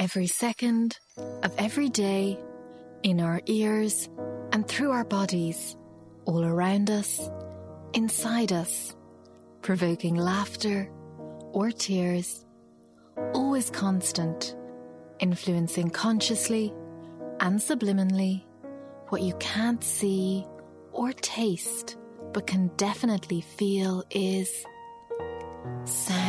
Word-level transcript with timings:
Every 0.00 0.28
second 0.28 0.98
of 1.42 1.54
every 1.58 1.90
day, 1.90 2.38
in 3.02 3.20
our 3.20 3.42
ears 3.44 4.08
and 4.50 4.66
through 4.66 4.92
our 4.92 5.04
bodies, 5.04 5.76
all 6.24 6.42
around 6.42 6.90
us, 6.90 7.30
inside 7.92 8.50
us, 8.50 8.96
provoking 9.60 10.14
laughter 10.14 10.90
or 11.52 11.70
tears, 11.70 12.46
always 13.34 13.68
constant, 13.68 14.56
influencing 15.18 15.90
consciously 15.90 16.72
and 17.40 17.60
subliminally 17.60 18.42
what 19.10 19.20
you 19.20 19.34
can't 19.34 19.84
see 19.84 20.46
or 20.92 21.12
taste 21.12 21.98
but 22.32 22.46
can 22.46 22.68
definitely 22.78 23.42
feel 23.42 24.02
is 24.10 24.64
sound. 25.84 26.19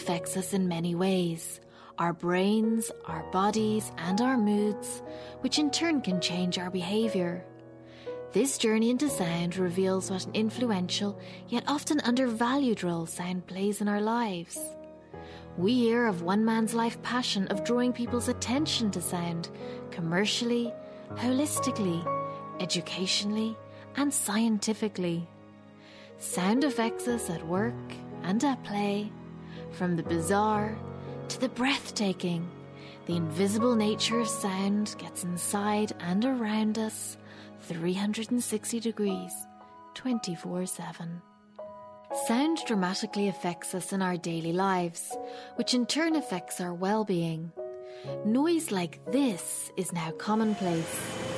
Affects 0.00 0.34
us 0.38 0.54
in 0.54 0.66
many 0.66 0.94
ways 0.94 1.60
our 1.98 2.14
brains, 2.14 2.90
our 3.04 3.22
bodies, 3.30 3.92
and 3.98 4.22
our 4.22 4.38
moods, 4.38 5.02
which 5.42 5.58
in 5.58 5.70
turn 5.70 6.00
can 6.00 6.18
change 6.18 6.58
our 6.58 6.70
behaviour. 6.70 7.44
This 8.32 8.56
journey 8.56 8.88
into 8.88 9.10
sound 9.10 9.58
reveals 9.58 10.10
what 10.10 10.24
an 10.24 10.32
influential 10.32 11.20
yet 11.48 11.64
often 11.68 12.00
undervalued 12.00 12.82
role 12.82 13.04
sound 13.04 13.46
plays 13.46 13.82
in 13.82 13.88
our 13.88 14.00
lives. 14.00 14.58
We 15.58 15.74
hear 15.74 16.06
of 16.06 16.22
one 16.22 16.42
man's 16.42 16.72
life 16.72 17.02
passion 17.02 17.46
of 17.48 17.64
drawing 17.64 17.92
people's 17.92 18.28
attention 18.28 18.90
to 18.92 19.02
sound 19.02 19.50
commercially, 19.90 20.72
holistically, 21.16 22.00
educationally, 22.60 23.54
and 23.96 24.14
scientifically. 24.14 25.28
Sound 26.16 26.64
affects 26.64 27.06
us 27.08 27.28
at 27.28 27.46
work 27.46 27.74
and 28.22 28.42
at 28.42 28.64
play, 28.64 29.12
from 29.72 29.96
the 29.96 30.02
bizarre 30.02 30.76
to 31.28 31.40
the 31.40 31.48
breathtaking. 31.48 32.48
The 33.06 33.16
invisible 33.16 33.74
nature 33.74 34.20
of 34.20 34.28
sound 34.28 34.94
gets 34.98 35.24
inside 35.24 35.92
and 36.00 36.24
around 36.24 36.78
us 36.78 37.16
360 37.62 38.80
degrees, 38.80 39.32
24 39.94 40.66
7. 40.66 41.22
Sound 42.26 42.58
dramatically 42.66 43.28
affects 43.28 43.74
us 43.74 43.92
in 43.92 44.02
our 44.02 44.16
daily 44.16 44.52
lives, 44.52 45.16
which 45.54 45.74
in 45.74 45.86
turn 45.86 46.16
affects 46.16 46.60
our 46.60 46.74
well 46.74 47.04
being. 47.04 47.52
Noise 48.24 48.70
like 48.70 49.00
this 49.12 49.70
is 49.76 49.92
now 49.92 50.10
commonplace. 50.12 51.29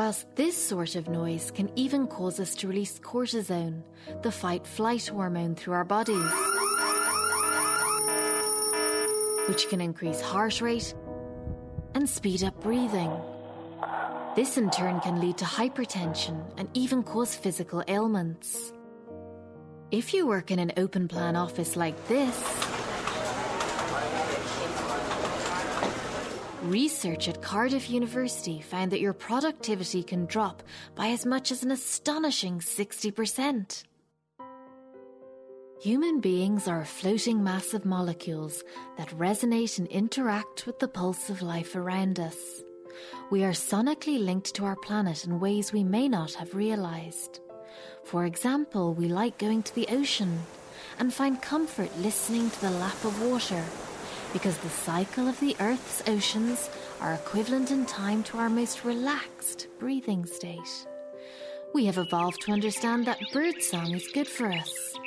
Whilst 0.00 0.34
this 0.34 0.56
sort 0.56 0.96
of 0.96 1.10
noise 1.10 1.50
can 1.50 1.70
even 1.76 2.06
cause 2.06 2.40
us 2.40 2.54
to 2.54 2.66
release 2.66 2.98
cortisone, 2.98 3.82
the 4.22 4.32
fight 4.32 4.66
flight 4.66 5.06
hormone, 5.06 5.54
through 5.54 5.74
our 5.74 5.84
bodies, 5.84 6.32
which 9.46 9.68
can 9.68 9.82
increase 9.82 10.22
heart 10.22 10.62
rate 10.62 10.94
and 11.94 12.08
speed 12.08 12.42
up 12.42 12.58
breathing. 12.62 13.12
This 14.34 14.56
in 14.56 14.70
turn 14.70 15.00
can 15.00 15.20
lead 15.20 15.36
to 15.36 15.44
hypertension 15.44 16.50
and 16.56 16.70
even 16.72 17.02
cause 17.02 17.34
physical 17.34 17.84
ailments. 17.86 18.72
If 19.90 20.14
you 20.14 20.26
work 20.26 20.50
in 20.50 20.60
an 20.60 20.72
open 20.78 21.08
plan 21.08 21.36
office 21.36 21.76
like 21.76 22.08
this, 22.08 22.69
Research 26.62 27.26
at 27.26 27.40
Cardiff 27.40 27.88
University 27.88 28.60
found 28.60 28.92
that 28.92 29.00
your 29.00 29.14
productivity 29.14 30.02
can 30.02 30.26
drop 30.26 30.62
by 30.94 31.08
as 31.08 31.24
much 31.24 31.50
as 31.50 31.62
an 31.62 31.70
astonishing 31.70 32.58
60%. 32.58 33.84
Human 35.80 36.20
beings 36.20 36.68
are 36.68 36.82
a 36.82 36.86
floating 36.86 37.42
mass 37.42 37.72
of 37.72 37.86
molecules 37.86 38.62
that 38.98 39.08
resonate 39.16 39.78
and 39.78 39.88
interact 39.88 40.66
with 40.66 40.78
the 40.78 40.88
pulse 40.88 41.30
of 41.30 41.40
life 41.40 41.74
around 41.74 42.20
us. 42.20 42.36
We 43.30 43.42
are 43.44 43.52
sonically 43.52 44.22
linked 44.22 44.54
to 44.56 44.66
our 44.66 44.76
planet 44.76 45.24
in 45.24 45.40
ways 45.40 45.72
we 45.72 45.82
may 45.82 46.08
not 46.08 46.34
have 46.34 46.54
realized. 46.54 47.40
For 48.04 48.26
example, 48.26 48.92
we 48.92 49.08
like 49.08 49.38
going 49.38 49.62
to 49.62 49.74
the 49.74 49.88
ocean 49.88 50.40
and 50.98 51.14
find 51.14 51.40
comfort 51.40 51.90
listening 52.00 52.50
to 52.50 52.60
the 52.60 52.70
lap 52.70 53.02
of 53.02 53.22
water 53.22 53.64
because 54.32 54.56
the 54.58 54.68
cycle 54.68 55.28
of 55.28 55.38
the 55.40 55.56
Earth's 55.60 56.02
oceans 56.06 56.70
are 57.00 57.14
equivalent 57.14 57.70
in 57.70 57.86
time 57.86 58.22
to 58.24 58.38
our 58.38 58.48
most 58.48 58.84
relaxed 58.84 59.68
breathing 59.78 60.26
state. 60.26 60.86
We 61.74 61.86
have 61.86 61.98
evolved 61.98 62.40
to 62.42 62.52
understand 62.52 63.06
that 63.06 63.20
birdsong 63.32 63.92
is 63.92 64.08
good 64.12 64.28
for 64.28 64.50
us. 64.52 64.98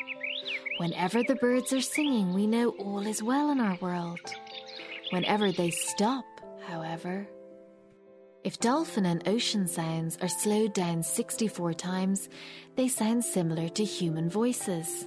Whenever 0.78 1.24
the 1.24 1.36
birds 1.36 1.72
are 1.74 1.82
singing, 1.82 2.34
we 2.34 2.48
know 2.48 2.70
all 2.80 3.06
is 3.06 3.22
well 3.22 3.52
in 3.52 3.60
our 3.60 3.78
world. 3.82 4.20
Whenever 5.12 5.52
they 5.52 5.70
stop, 5.70 6.26
however, 6.66 7.28
if 8.44 8.60
dolphin 8.60 9.06
and 9.06 9.26
ocean 9.28 9.68
sounds 9.68 10.18
are 10.22 10.28
slowed 10.28 10.74
down 10.74 11.02
64 11.02 11.74
times, 11.76 12.28
they 12.76 12.90
sound 12.90 13.24
similar 13.24 13.70
to 13.70 13.86
human 13.86 14.30
voices. 14.30 15.06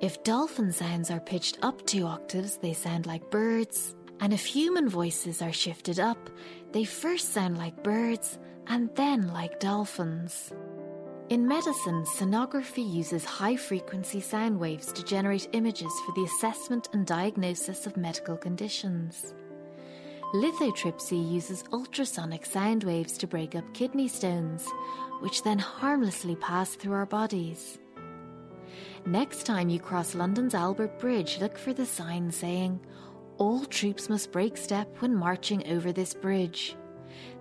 If 0.00 0.22
dolphin 0.22 0.70
sounds 0.70 1.10
are 1.10 1.18
pitched 1.18 1.58
up 1.62 1.84
two 1.84 2.04
octaves, 2.06 2.56
they 2.58 2.72
sound 2.72 3.06
like 3.06 3.32
birds. 3.32 3.96
And 4.20 4.32
if 4.32 4.44
human 4.44 4.88
voices 4.88 5.42
are 5.42 5.52
shifted 5.52 5.98
up, 5.98 6.30
they 6.70 6.84
first 6.84 7.32
sound 7.32 7.58
like 7.58 7.82
birds 7.82 8.38
and 8.68 8.94
then 8.94 9.26
like 9.32 9.58
dolphins. 9.58 10.52
In 11.30 11.48
medicine, 11.48 12.04
sonography 12.04 12.88
uses 12.88 13.24
high 13.24 13.56
frequency 13.56 14.20
sound 14.20 14.60
waves 14.60 14.92
to 14.92 15.04
generate 15.04 15.48
images 15.52 15.92
for 16.06 16.12
the 16.12 16.24
assessment 16.24 16.88
and 16.92 17.04
diagnosis 17.04 17.84
of 17.86 17.96
medical 17.96 18.36
conditions. 18.36 19.34
Lithotripsy 20.32 21.32
uses 21.32 21.64
ultrasonic 21.72 22.46
sound 22.46 22.84
waves 22.84 23.18
to 23.18 23.26
break 23.26 23.56
up 23.56 23.74
kidney 23.74 24.06
stones, 24.06 24.64
which 25.20 25.42
then 25.42 25.58
harmlessly 25.58 26.36
pass 26.36 26.76
through 26.76 26.92
our 26.92 27.06
bodies. 27.06 27.78
Next 29.06 29.44
time 29.44 29.68
you 29.68 29.80
cross 29.80 30.14
London's 30.14 30.54
Albert 30.54 30.98
Bridge, 30.98 31.38
look 31.40 31.56
for 31.56 31.72
the 31.72 31.86
sign 31.86 32.30
saying, 32.30 32.80
All 33.38 33.64
troops 33.64 34.08
must 34.08 34.32
break 34.32 34.56
step 34.56 34.88
when 35.00 35.14
marching 35.14 35.66
over 35.68 35.92
this 35.92 36.14
bridge. 36.14 36.76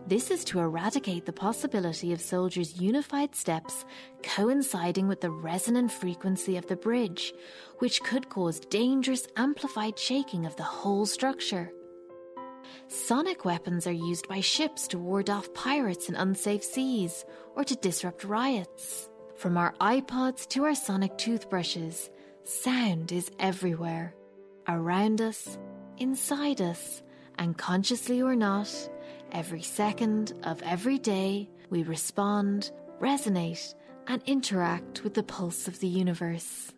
This 0.08 0.32
is 0.32 0.46
to 0.46 0.60
eradicate 0.60 1.26
the 1.26 1.34
possibility 1.34 2.14
of 2.14 2.22
soldiers' 2.22 2.80
unified 2.80 3.36
steps 3.36 3.86
coinciding 4.24 5.10
with 5.10 5.20
the 5.20 5.32
resonant 5.32 5.92
frequency 5.92 6.56
of 6.56 6.68
the 6.68 6.78
bridge, 6.78 7.34
which 7.80 8.02
could 8.04 8.30
cause 8.30 8.62
dangerous 8.62 9.28
amplified 9.36 10.00
shaking 10.00 10.46
of 10.46 10.56
the 10.56 10.64
whole 10.64 11.06
structure. 11.06 11.72
Sonic 12.88 13.44
weapons 13.44 13.86
are 13.86 13.92
used 13.92 14.30
by 14.30 14.40
ships 14.40 14.88
to 14.90 14.98
ward 14.98 15.30
off 15.30 15.54
pirates 15.54 16.08
in 16.08 16.16
unsafe 16.16 16.64
seas 16.64 17.26
or 17.56 17.66
to 17.66 17.76
disrupt 17.76 18.24
riots. 18.24 19.10
From 19.38 19.56
our 19.56 19.74
iPods 19.80 20.48
to 20.50 20.64
our 20.64 20.74
sonic 20.74 21.16
toothbrushes, 21.20 22.10
sound 22.44 23.12
is 23.12 23.30
everywhere. 23.38 24.16
Around 24.68 25.22
us, 25.22 25.60
inside 26.00 26.60
us, 26.60 27.04
and 27.38 27.56
consciously 27.56 28.20
or 28.20 28.36
not, 28.36 28.68
every 29.32 29.62
second 29.62 30.34
of 30.44 30.64
every 30.64 30.98
day, 30.98 31.52
we 31.70 31.84
respond, 31.84 32.72
resonate, 33.00 33.76
and 34.08 34.24
interact 34.26 35.04
with 35.04 35.14
the 35.14 35.22
pulse 35.22 35.68
of 35.68 35.80
the 35.82 35.88
universe. 35.88 36.74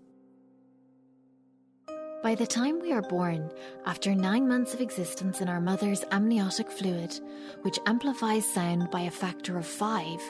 By 2.21 2.35
the 2.35 2.45
time 2.45 2.81
we 2.81 2.91
are 2.91 3.01
born, 3.01 3.49
after 3.85 4.13
nine 4.13 4.49
months 4.49 4.73
of 4.73 4.81
existence 4.81 5.39
in 5.39 5.47
our 5.47 5.61
mother's 5.61 6.03
amniotic 6.11 6.69
fluid, 6.69 7.17
which 7.61 7.79
amplifies 7.85 8.45
sound 8.45 8.91
by 8.91 9.01
a 9.01 9.11
factor 9.11 9.57
of 9.57 9.65
five, 9.65 10.21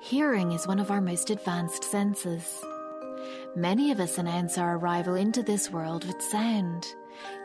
hearing 0.00 0.52
is 0.52 0.66
one 0.66 0.78
of 0.80 0.90
our 0.90 1.00
most 1.00 1.30
advanced 1.30 1.84
senses. 1.84 2.64
Many 3.54 3.90
of 3.90 4.00
us 4.00 4.18
announce 4.18 4.58
our 4.58 4.76
arrival 4.76 5.14
into 5.14 5.42
this 5.42 5.70
world 5.70 6.04
with 6.06 6.20
sound, 6.22 6.86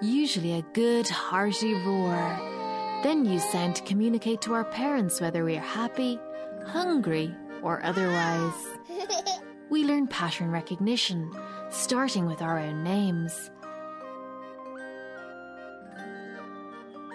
usually 0.02 0.54
a 0.54 0.66
good, 0.74 1.08
hearty 1.08 1.74
roar. 1.86 2.16
Then 3.04 3.26
use 3.26 3.44
sound 3.52 3.76
to 3.76 3.84
communicate 3.84 4.42
to 4.42 4.54
our 4.54 4.66
parents 4.66 5.20
whether 5.20 5.44
we 5.44 5.58
are 5.58 5.62
happy, 5.62 6.20
hungry, 6.66 7.36
or 7.62 7.84
otherwise. 7.84 8.54
We 9.68 9.84
learn 9.84 10.06
pattern 10.06 10.52
recognition, 10.52 11.36
starting 11.72 12.28
with 12.28 12.44
our 12.44 12.60
own 12.60 12.84
names. 12.84 13.50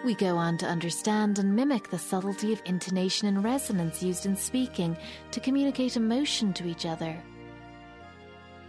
We 0.03 0.15
go 0.15 0.37
on 0.37 0.57
to 0.59 0.67
understand 0.67 1.39
and 1.39 1.55
mimic 1.55 1.91
the 1.91 1.99
subtlety 1.99 2.55
of 2.55 2.63
intonation 2.65 3.29
and 3.29 3.45
resonance 3.45 4.03
used 4.03 4.25
in 4.25 4.35
speaking 4.35 4.97
to 5.31 5.41
communicate 5.41 5.97
emotion 5.97 6.55
to 6.55 6.67
each 6.67 6.87
other. 6.87 7.23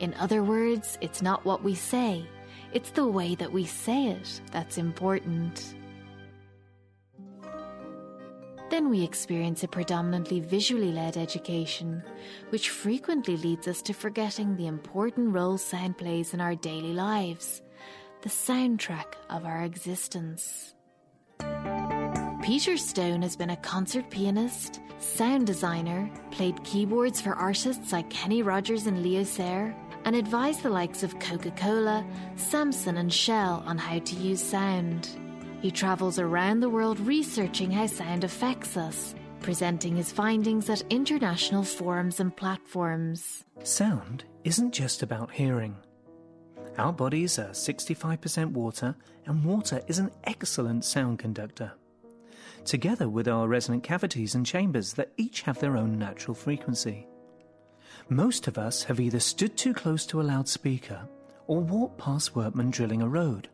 In 0.01 0.13
other 0.15 0.43
words, 0.43 0.97
it's 0.99 1.21
not 1.21 1.45
what 1.45 1.63
we 1.63 1.73
say, 1.73 2.25
it's 2.73 2.91
the 2.91 3.07
way 3.07 3.35
that 3.35 3.51
we 3.51 3.65
say 3.65 4.07
it 4.07 4.41
that's 4.51 4.77
important. 4.77 5.75
Then 8.69 8.89
we 8.89 9.03
experience 9.03 9.63
a 9.63 9.67
predominantly 9.67 10.39
visually 10.41 10.91
led 10.91 11.15
education, 11.15 12.03
which 12.49 12.69
frequently 12.69 13.37
leads 13.37 13.67
us 13.67 13.81
to 13.83 13.93
forgetting 13.93 14.55
the 14.55 14.67
important 14.67 15.33
role 15.33 15.57
sound 15.57 15.97
plays 15.97 16.33
in 16.33 16.41
our 16.41 16.55
daily 16.55 16.93
lives, 16.93 17.61
the 18.21 18.29
soundtrack 18.29 19.13
of 19.29 19.45
our 19.45 19.63
existence. 19.63 20.73
Peter 22.41 22.75
Stone 22.75 23.21
has 23.21 23.35
been 23.35 23.51
a 23.51 23.57
concert 23.57 24.09
pianist, 24.09 24.81
sound 24.97 25.45
designer, 25.45 26.09
played 26.31 26.63
keyboards 26.63 27.21
for 27.21 27.35
artists 27.35 27.91
like 27.91 28.09
Kenny 28.09 28.41
Rogers 28.41 28.87
and 28.87 29.03
Leo 29.03 29.23
Sayer, 29.23 29.75
and 30.05 30.15
advised 30.15 30.63
the 30.63 30.69
likes 30.69 31.03
of 31.03 31.19
Coca 31.19 31.51
Cola, 31.51 32.03
Samsung, 32.37 32.97
and 32.97 33.13
Shell 33.13 33.63
on 33.67 33.77
how 33.77 33.99
to 33.99 34.15
use 34.15 34.41
sound. 34.41 35.07
He 35.61 35.69
travels 35.69 36.17
around 36.17 36.61
the 36.61 36.69
world 36.69 36.99
researching 37.01 37.69
how 37.69 37.85
sound 37.85 38.23
affects 38.23 38.75
us, 38.75 39.13
presenting 39.41 39.95
his 39.95 40.11
findings 40.11 40.67
at 40.67 40.83
international 40.89 41.63
forums 41.63 42.19
and 42.19 42.35
platforms. 42.35 43.43
Sound 43.61 44.23
isn't 44.43 44.73
just 44.73 45.03
about 45.03 45.29
hearing. 45.29 45.75
Our 46.79 46.91
bodies 46.91 47.37
are 47.37 47.49
65% 47.49 48.53
water, 48.53 48.95
and 49.27 49.45
water 49.45 49.83
is 49.85 49.99
an 49.99 50.09
excellent 50.23 50.85
sound 50.85 51.19
conductor 51.19 51.73
together 52.65 53.09
with 53.09 53.27
our 53.27 53.47
resonant 53.47 53.83
cavities 53.83 54.35
and 54.35 54.45
chambers 54.45 54.93
that 54.93 55.11
each 55.17 55.41
have 55.41 55.59
their 55.59 55.77
own 55.77 55.97
natural 55.97 56.35
frequency. 56.35 57.07
Most 58.09 58.47
of 58.47 58.57
us 58.57 58.83
have 58.83 58.99
either 58.99 59.19
stood 59.19 59.57
too 59.57 59.73
close 59.73 60.05
to 60.07 60.21
a 60.21 60.23
loudspeaker 60.23 61.07
or 61.47 61.61
walked 61.61 61.97
past 61.97 62.35
workmen 62.35 62.69
drilling 62.71 63.01
a 63.01 63.07
road 63.07 63.49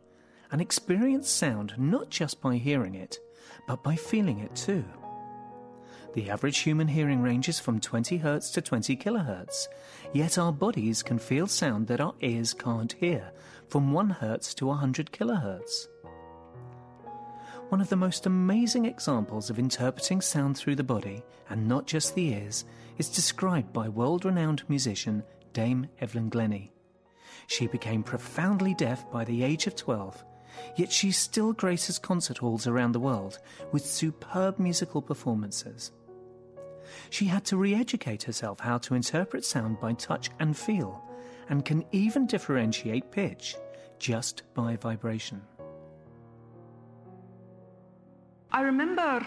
and 0.50 0.60
experienced 0.60 1.36
sound 1.36 1.74
not 1.76 2.10
just 2.10 2.40
by 2.40 2.56
hearing 2.56 2.94
it, 2.94 3.18
but 3.66 3.82
by 3.82 3.94
feeling 3.94 4.40
it 4.40 4.54
too. 4.54 4.84
The 6.14 6.30
average 6.30 6.58
human 6.58 6.88
hearing 6.88 7.22
ranges 7.22 7.60
from 7.60 7.80
20 7.80 8.18
Hz 8.18 8.52
to 8.54 8.62
20 8.62 8.96
kHz, 8.96 9.68
yet 10.12 10.38
our 10.38 10.52
bodies 10.52 11.02
can 11.02 11.18
feel 11.18 11.46
sound 11.46 11.86
that 11.88 12.00
our 12.00 12.14
ears 12.20 12.54
can't 12.54 12.92
hear 12.94 13.30
from 13.68 13.92
1 13.92 14.16
Hz 14.20 14.54
to 14.56 14.66
100 14.66 15.12
kHz. 15.12 15.86
One 17.68 17.82
of 17.82 17.90
the 17.90 17.96
most 17.96 18.24
amazing 18.24 18.86
examples 18.86 19.50
of 19.50 19.58
interpreting 19.58 20.22
sound 20.22 20.56
through 20.56 20.76
the 20.76 20.82
body, 20.82 21.22
and 21.50 21.68
not 21.68 21.86
just 21.86 22.14
the 22.14 22.28
ears, 22.28 22.64
is 22.96 23.10
described 23.10 23.74
by 23.74 23.90
world 23.90 24.24
renowned 24.24 24.62
musician 24.70 25.22
Dame 25.52 25.86
Evelyn 26.00 26.30
Glennie. 26.30 26.72
She 27.46 27.66
became 27.66 28.02
profoundly 28.02 28.72
deaf 28.72 29.10
by 29.12 29.24
the 29.26 29.42
age 29.42 29.66
of 29.66 29.76
12, 29.76 30.24
yet 30.76 30.90
she 30.90 31.10
still 31.10 31.52
graces 31.52 31.98
concert 31.98 32.38
halls 32.38 32.66
around 32.66 32.92
the 32.92 33.00
world 33.00 33.38
with 33.70 33.84
superb 33.84 34.58
musical 34.58 35.02
performances. 35.02 35.92
She 37.10 37.26
had 37.26 37.44
to 37.46 37.58
re 37.58 37.74
educate 37.74 38.22
herself 38.22 38.60
how 38.60 38.78
to 38.78 38.94
interpret 38.94 39.44
sound 39.44 39.78
by 39.78 39.92
touch 39.92 40.30
and 40.40 40.56
feel, 40.56 41.04
and 41.50 41.66
can 41.66 41.84
even 41.92 42.26
differentiate 42.26 43.10
pitch 43.10 43.56
just 43.98 44.42
by 44.54 44.76
vibration. 44.76 45.42
I 48.58 48.62
remember 48.62 49.24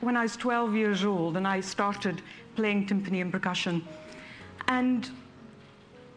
when 0.00 0.16
I 0.16 0.22
was 0.22 0.34
12 0.34 0.74
years 0.74 1.04
old 1.04 1.36
and 1.36 1.46
I 1.46 1.60
started 1.60 2.22
playing 2.56 2.86
timpani 2.86 3.20
and 3.20 3.30
percussion. 3.30 3.86
And 4.66 5.10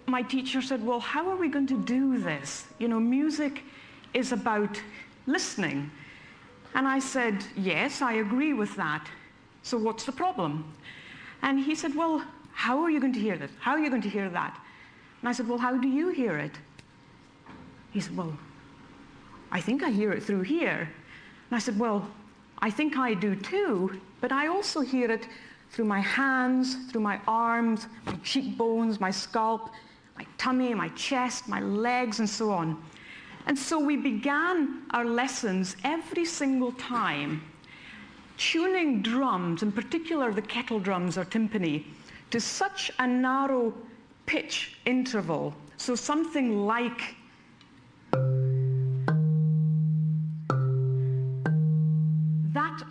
my 0.06 0.22
teacher 0.22 0.62
said, 0.62 0.86
Well, 0.86 1.02
how 1.02 1.30
are 1.30 1.36
we 1.36 1.50
going 1.50 1.68
to 1.68 1.78
do 1.84 2.18
this? 2.18 2.66
You 2.80 2.88
know, 2.88 2.98
music 2.98 3.64
is 4.14 4.32
about 4.32 4.82
listening. 5.28 5.92
And 6.76 6.88
I 6.88 7.00
said, 7.00 7.44
Yes, 7.58 8.02
I 8.02 8.14
agree 8.14 8.54
with 8.54 8.74
that. 8.78 9.06
So 9.62 9.78
what's 9.78 10.06
the 10.06 10.14
problem? 10.14 10.64
And 11.42 11.60
he 11.60 11.76
said, 11.76 11.94
Well, 11.94 12.24
how 12.54 12.82
are 12.84 12.90
you 12.90 13.02
going 13.02 13.12
to 13.16 13.20
hear 13.20 13.38
this? 13.38 13.52
How 13.60 13.72
are 13.72 13.80
you 13.80 13.90
going 13.90 14.02
to 14.02 14.10
hear 14.10 14.30
that? 14.30 14.58
And 15.20 15.28
I 15.28 15.34
said, 15.34 15.50
Well, 15.50 15.58
how 15.58 15.76
do 15.76 15.90
you 15.90 16.08
hear 16.08 16.38
it? 16.38 16.58
He 17.92 18.00
said, 18.00 18.16
Well, 18.16 18.38
I 19.52 19.60
think 19.60 19.84
I 19.84 19.90
hear 19.90 20.14
it 20.14 20.24
through 20.24 20.44
here. 20.44 20.90
And 21.54 21.62
I 21.62 21.66
said, 21.66 21.78
Well, 21.78 22.10
I 22.64 22.72
think 22.72 22.98
I 22.98 23.14
do 23.14 23.36
too, 23.36 24.02
but 24.22 24.32
I 24.32 24.48
also 24.48 24.82
hear 24.82 25.12
it 25.12 25.28
through 25.70 25.86
my 25.86 26.00
hands, 26.00 26.78
through 26.90 27.02
my 27.02 27.22
arms, 27.28 27.86
my 28.08 28.16
cheekbones, 28.24 29.00
my 29.00 29.12
scalp, 29.12 29.70
my 30.18 30.26
tummy, 30.40 30.74
my 30.74 30.90
chest, 30.96 31.48
my 31.48 31.60
legs, 31.60 32.18
and 32.18 32.28
so 32.28 32.50
on. 32.50 32.84
And 33.46 33.56
so 33.56 33.78
we 33.78 33.96
began 33.96 34.82
our 34.96 35.06
lessons 35.06 35.76
every 35.84 36.26
single 36.26 36.72
time 36.72 37.44
tuning 38.38 39.04
drums, 39.04 39.62
in 39.62 39.72
particular 39.72 40.34
the 40.34 40.42
kettle 40.42 40.80
drums 40.80 41.20
or 41.20 41.26
timpani, 41.26 41.84
to 42.32 42.42
such 42.42 42.90
a 42.98 43.06
narrow 43.06 43.76
pitch 44.26 44.80
interval. 44.88 45.54
So 45.78 45.94
something 45.94 46.66
like 46.66 47.16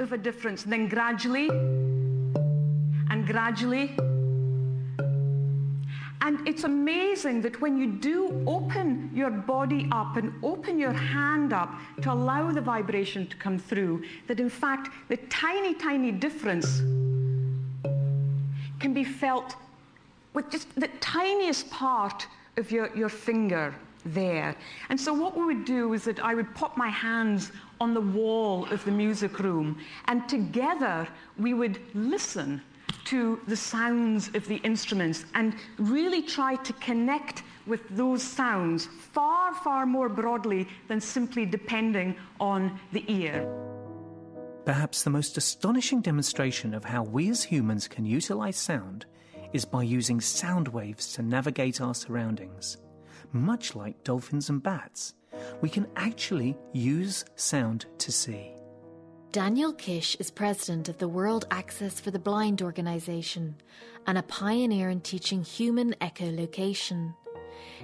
of 0.02 0.12
a 0.12 0.18
difference. 0.18 0.64
And 0.64 0.72
Then 0.72 0.88
gradually, 0.88 1.48
and 3.10 3.26
gradually. 3.26 3.96
And 6.20 6.46
it's 6.46 6.62
amazing 6.62 7.42
that 7.42 7.60
when 7.60 7.76
you 7.76 7.88
do 7.88 8.44
open 8.46 9.10
your 9.12 9.30
body 9.30 9.88
up 9.90 10.16
and 10.16 10.32
open 10.44 10.78
your 10.78 10.92
hand 10.92 11.52
up 11.52 11.74
to 12.02 12.12
allow 12.12 12.52
the 12.52 12.60
vibration 12.60 13.26
to 13.26 13.36
come 13.36 13.58
through, 13.58 14.04
that 14.28 14.38
in 14.38 14.48
fact 14.48 14.90
the 15.08 15.16
tiny, 15.28 15.74
tiny 15.74 16.12
difference 16.12 16.78
can 18.78 18.94
be 18.94 19.02
felt 19.02 19.56
with 20.32 20.48
just 20.48 20.72
the 20.78 20.88
tiniest 21.00 21.68
part 21.70 22.26
of 22.56 22.70
your, 22.70 22.96
your 22.96 23.08
finger 23.08 23.74
there. 24.04 24.54
And 24.88 25.00
so 25.00 25.12
what 25.12 25.36
we 25.36 25.44
would 25.44 25.64
do 25.64 25.92
is 25.92 26.04
that 26.04 26.20
I 26.20 26.34
would 26.34 26.54
pop 26.54 26.76
my 26.76 26.88
hands 26.88 27.52
on 27.80 27.94
the 27.94 28.00
wall 28.00 28.66
of 28.66 28.84
the 28.84 28.90
music 28.90 29.38
room, 29.38 29.78
and 30.06 30.28
together 30.28 31.08
we 31.38 31.54
would 31.54 31.80
listen 31.94 32.62
to 33.04 33.40
the 33.48 33.56
sounds 33.56 34.28
of 34.34 34.46
the 34.46 34.56
instruments 34.56 35.24
and 35.34 35.54
really 35.78 36.22
try 36.22 36.56
to 36.56 36.72
connect 36.74 37.42
with 37.66 37.80
those 37.90 38.22
sounds 38.22 38.86
far, 38.86 39.54
far 39.54 39.86
more 39.86 40.08
broadly 40.08 40.68
than 40.88 41.00
simply 41.00 41.44
depending 41.46 42.16
on 42.40 42.78
the 42.92 43.04
ear. 43.08 43.48
Perhaps 44.64 45.02
the 45.02 45.10
most 45.10 45.36
astonishing 45.36 46.00
demonstration 46.00 46.74
of 46.74 46.84
how 46.84 47.02
we 47.02 47.28
as 47.30 47.42
humans 47.42 47.88
can 47.88 48.04
utilize 48.04 48.56
sound 48.56 49.06
is 49.52 49.64
by 49.64 49.82
using 49.82 50.20
sound 50.20 50.68
waves 50.68 51.12
to 51.14 51.22
navigate 51.22 51.80
our 51.80 51.94
surroundings 51.94 52.78
much 53.34 53.74
like 53.74 54.04
dolphins 54.04 54.48
and 54.48 54.62
bats, 54.62 55.14
we 55.60 55.68
can 55.68 55.86
actually 55.96 56.56
use 56.72 57.24
sound 57.36 57.86
to 57.98 58.12
see. 58.12 58.52
Daniel 59.32 59.72
Kish 59.72 60.14
is 60.16 60.30
president 60.30 60.90
of 60.90 60.98
the 60.98 61.08
World 61.08 61.46
Access 61.50 61.98
for 61.98 62.10
the 62.10 62.18
Blind 62.18 62.60
organization 62.60 63.56
and 64.06 64.18
a 64.18 64.22
pioneer 64.24 64.90
in 64.90 65.00
teaching 65.00 65.42
human 65.42 65.94
echolocation. 66.02 67.14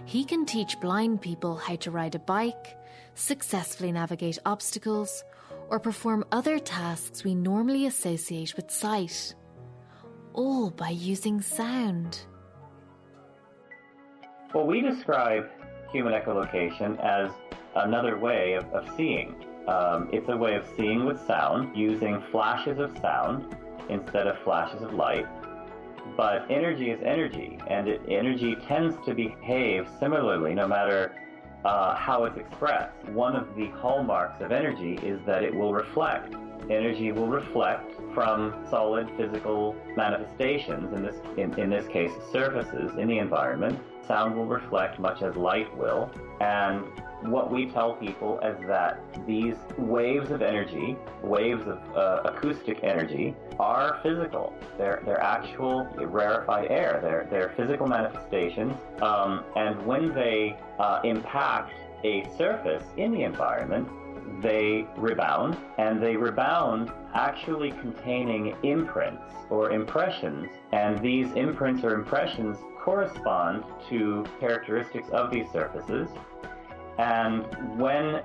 He 0.05 0.25
can 0.25 0.45
teach 0.45 0.79
blind 0.81 1.23
people 1.23 1.57
how 1.57 1.77
to 1.77 1.91
ride 1.91 2.15
a 2.15 2.19
bike, 2.19 2.77
successfully 3.15 3.93
navigate 3.93 4.39
obstacles, 4.45 5.25
or 5.71 5.81
perform 5.81 6.25
other 6.33 6.59
tasks 6.59 7.25
we 7.25 7.35
normally 7.35 7.87
associate 7.87 8.55
with 8.55 8.71
sight, 8.71 9.35
all 10.35 10.71
by 10.71 10.91
using 10.91 11.41
sound. 11.41 12.27
Well, 14.55 14.67
we 14.67 14.81
describe 14.81 15.51
human 15.93 16.15
echolocation 16.15 16.99
as 17.05 17.31
another 17.77 18.19
way 18.19 18.55
of, 18.55 18.65
of 18.73 18.89
seeing. 18.97 19.35
Um, 19.67 20.09
it's 20.11 20.29
a 20.31 20.37
way 20.37 20.55
of 20.55 20.67
seeing 20.75 21.05
with 21.05 21.21
sound, 21.27 21.77
using 21.77 22.23
flashes 22.33 22.79
of 22.79 22.97
sound 22.99 23.55
instead 23.91 24.27
of 24.27 24.43
flashes 24.45 24.81
of 24.81 24.95
light. 24.95 25.27
But 26.17 26.51
energy 26.51 26.91
is 26.91 26.99
energy, 27.05 27.59
and 27.67 27.89
it, 27.89 28.01
energy 28.09 28.57
tends 28.67 28.97
to 29.05 29.13
behave 29.13 29.87
similarly 30.01 30.55
no 30.55 30.67
matter 30.67 31.15
uh, 31.67 31.95
how 31.95 32.25
it's 32.25 32.39
expressed. 32.39 33.05
One 33.11 33.37
of 33.37 33.55
the 33.55 33.69
hallmarks 33.69 34.43
of 34.43 34.51
energy 34.51 34.95
is 35.03 35.21
that 35.27 35.43
it 35.43 35.55
will 35.55 35.75
reflect. 35.75 36.35
Energy 36.71 37.13
will 37.13 37.29
reflect 37.29 37.93
from 38.15 38.65
solid 38.69 39.11
physical 39.17 39.77
manifestations, 39.97 40.93
in 40.93 41.03
this, 41.03 41.17
in, 41.37 41.59
in 41.59 41.71
this 41.71 41.87
case, 41.89 42.11
surfaces 42.33 42.93
in 42.99 43.09
the 43.09 43.19
environment. 43.19 43.79
Sound 44.07 44.37
will 44.37 44.47
reflect 44.47 44.99
much 44.99 45.23
as 45.23 45.37
light 45.37 45.75
will, 45.77 46.11
and 46.41 46.85
what 47.23 47.51
we 47.51 47.67
tell 47.71 47.95
people 47.95 48.39
is 48.41 48.57
that 48.67 49.01
these 49.27 49.57
waves 49.77 50.31
of 50.31 50.41
energy, 50.41 50.97
waves 51.23 51.63
of 51.67 51.79
uh, 51.97 52.23
acoustic 52.25 52.85
energy, 52.85 53.35
are 53.59 53.99
physical. 54.03 54.55
They're, 54.77 55.03
they're 55.05 55.21
actual 55.21 55.85
rarefied 55.97 56.71
air. 56.71 57.01
They're, 57.03 57.27
they're 57.29 57.53
physical 57.57 57.89
manifestations. 57.89 58.75
Um, 59.03 59.45
and 59.57 59.85
when 59.85 60.15
they 60.15 60.57
uh, 60.79 61.01
impact 61.03 61.73
a 62.05 62.25
surface 62.37 62.85
in 62.97 63.11
the 63.11 63.25
environment, 63.25 63.89
they 64.41 64.87
rebound, 64.97 65.57
and 65.79 66.03
they 66.03 66.17
rebound 66.17 66.93
actually 67.15 67.71
containing 67.73 68.55
imprints 68.63 69.23
or 69.51 69.71
impressions. 69.73 70.49
And 70.73 70.99
these 71.01 71.31
imprints 71.33 71.85
or 71.85 71.95
impressions 71.95 72.59
correspond 72.79 73.65
to 73.89 74.25
characteristics 74.41 75.09
of 75.11 75.31
these 75.31 75.51
surfaces 75.53 76.09
and 76.99 77.45
when 77.79 78.23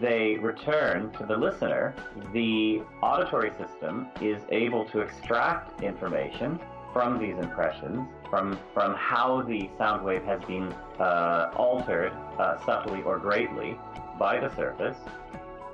they 0.00 0.36
return 0.36 1.12
to 1.12 1.26
the 1.26 1.36
listener, 1.36 1.94
the 2.32 2.82
auditory 3.02 3.50
system 3.58 4.08
is 4.22 4.42
able 4.50 4.86
to 4.86 5.00
extract 5.00 5.82
information 5.82 6.58
from 6.94 7.18
these 7.18 7.36
impressions, 7.36 8.08
from, 8.30 8.58
from 8.74 8.94
how 8.94 9.42
the 9.42 9.70
sound 9.78 10.04
wave 10.04 10.24
has 10.24 10.42
been 10.44 10.72
uh, 10.98 11.50
altered 11.56 12.12
uh, 12.38 12.64
subtly 12.64 13.02
or 13.02 13.18
greatly 13.18 13.78
by 14.18 14.38
the 14.40 14.54
surface. 14.54 14.96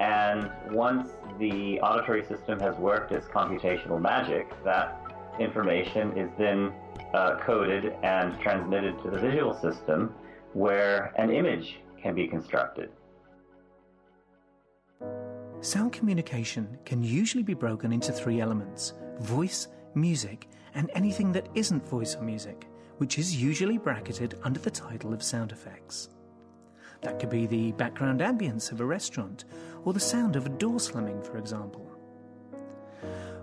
And 0.00 0.50
once 0.70 1.10
the 1.38 1.80
auditory 1.80 2.24
system 2.24 2.58
has 2.60 2.76
worked 2.76 3.12
its 3.12 3.26
computational 3.26 4.00
magic, 4.00 4.48
that 4.64 5.00
information 5.38 6.16
is 6.18 6.30
then 6.38 6.72
uh, 7.14 7.36
coded 7.40 7.94
and 8.02 8.38
transmitted 8.40 9.00
to 9.02 9.10
the 9.10 9.18
visual 9.18 9.54
system 9.54 10.14
where 10.54 11.12
an 11.16 11.30
image 11.30 11.80
can 12.02 12.14
be 12.14 12.26
constructed. 12.26 12.90
Sound 15.60 15.92
communication 15.92 16.78
can 16.84 17.04
usually 17.04 17.44
be 17.44 17.54
broken 17.54 17.92
into 17.92 18.12
three 18.12 18.40
elements 18.40 18.94
voice, 19.20 19.68
music, 19.94 20.48
and 20.74 20.90
anything 20.94 21.32
that 21.32 21.48
isn't 21.54 21.88
voice 21.88 22.16
or 22.16 22.22
music, 22.22 22.66
which 22.98 23.18
is 23.18 23.40
usually 23.40 23.78
bracketed 23.78 24.38
under 24.42 24.60
the 24.60 24.70
title 24.70 25.12
of 25.12 25.22
sound 25.22 25.52
effects. 25.52 26.08
That 27.00 27.18
could 27.18 27.30
be 27.30 27.46
the 27.46 27.72
background 27.72 28.20
ambience 28.20 28.70
of 28.70 28.80
a 28.80 28.84
restaurant, 28.84 29.44
or 29.84 29.92
the 29.92 30.00
sound 30.00 30.36
of 30.36 30.46
a 30.46 30.50
door 30.50 30.78
slamming, 30.78 31.20
for 31.22 31.36
example. 31.36 31.90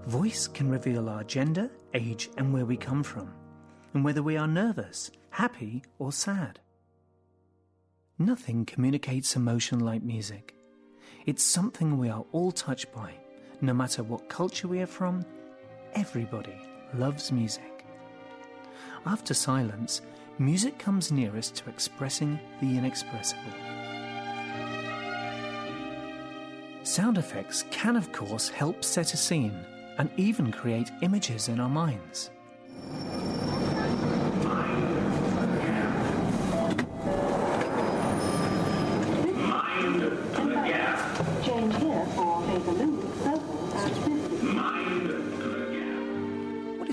Voice 0.08 0.48
can 0.48 0.70
reveal 0.70 1.10
our 1.10 1.24
gender, 1.26 1.70
age, 1.94 2.30
and 2.38 2.54
where 2.54 2.66
we 2.66 2.78
come 2.78 3.04
from, 3.04 3.34
and 3.94 4.04
whether 4.04 4.24
we 4.24 4.38
are 4.38 4.48
nervous, 4.48 5.12
happy, 5.32 5.84
or 6.00 6.12
sad. 6.12 6.60
Nothing 8.18 8.66
communicates 8.66 9.36
emotion 9.36 9.80
like 9.80 10.04
music. 10.04 10.56
It's 11.26 11.44
something 11.44 11.98
we 11.98 12.10
are 12.10 12.26
all 12.32 12.52
touched 12.52 12.92
by. 12.94 13.14
No 13.62 13.74
matter 13.74 14.04
what 14.04 14.30
culture 14.30 14.68
we 14.68 14.80
are 14.82 14.88
from, 14.88 15.26
everybody 15.94 16.69
loves 16.94 17.32
music. 17.32 17.86
After 19.06 19.34
silence, 19.34 20.02
music 20.38 20.78
comes 20.78 21.12
nearest 21.12 21.56
to 21.56 21.70
expressing 21.70 22.40
the 22.62 22.78
inexpressible. 22.78 23.54
Sound 26.84 27.18
effects 27.18 27.66
can, 27.72 27.96
of 27.96 28.12
course, 28.12 28.50
help 28.50 28.84
set 28.84 29.14
a 29.14 29.18
scene 29.18 29.66
and 29.98 30.10
even 30.18 30.52
create 30.52 30.90
images 31.02 31.50
in 31.50 31.60
our 31.60 31.70
minds. 31.70 32.32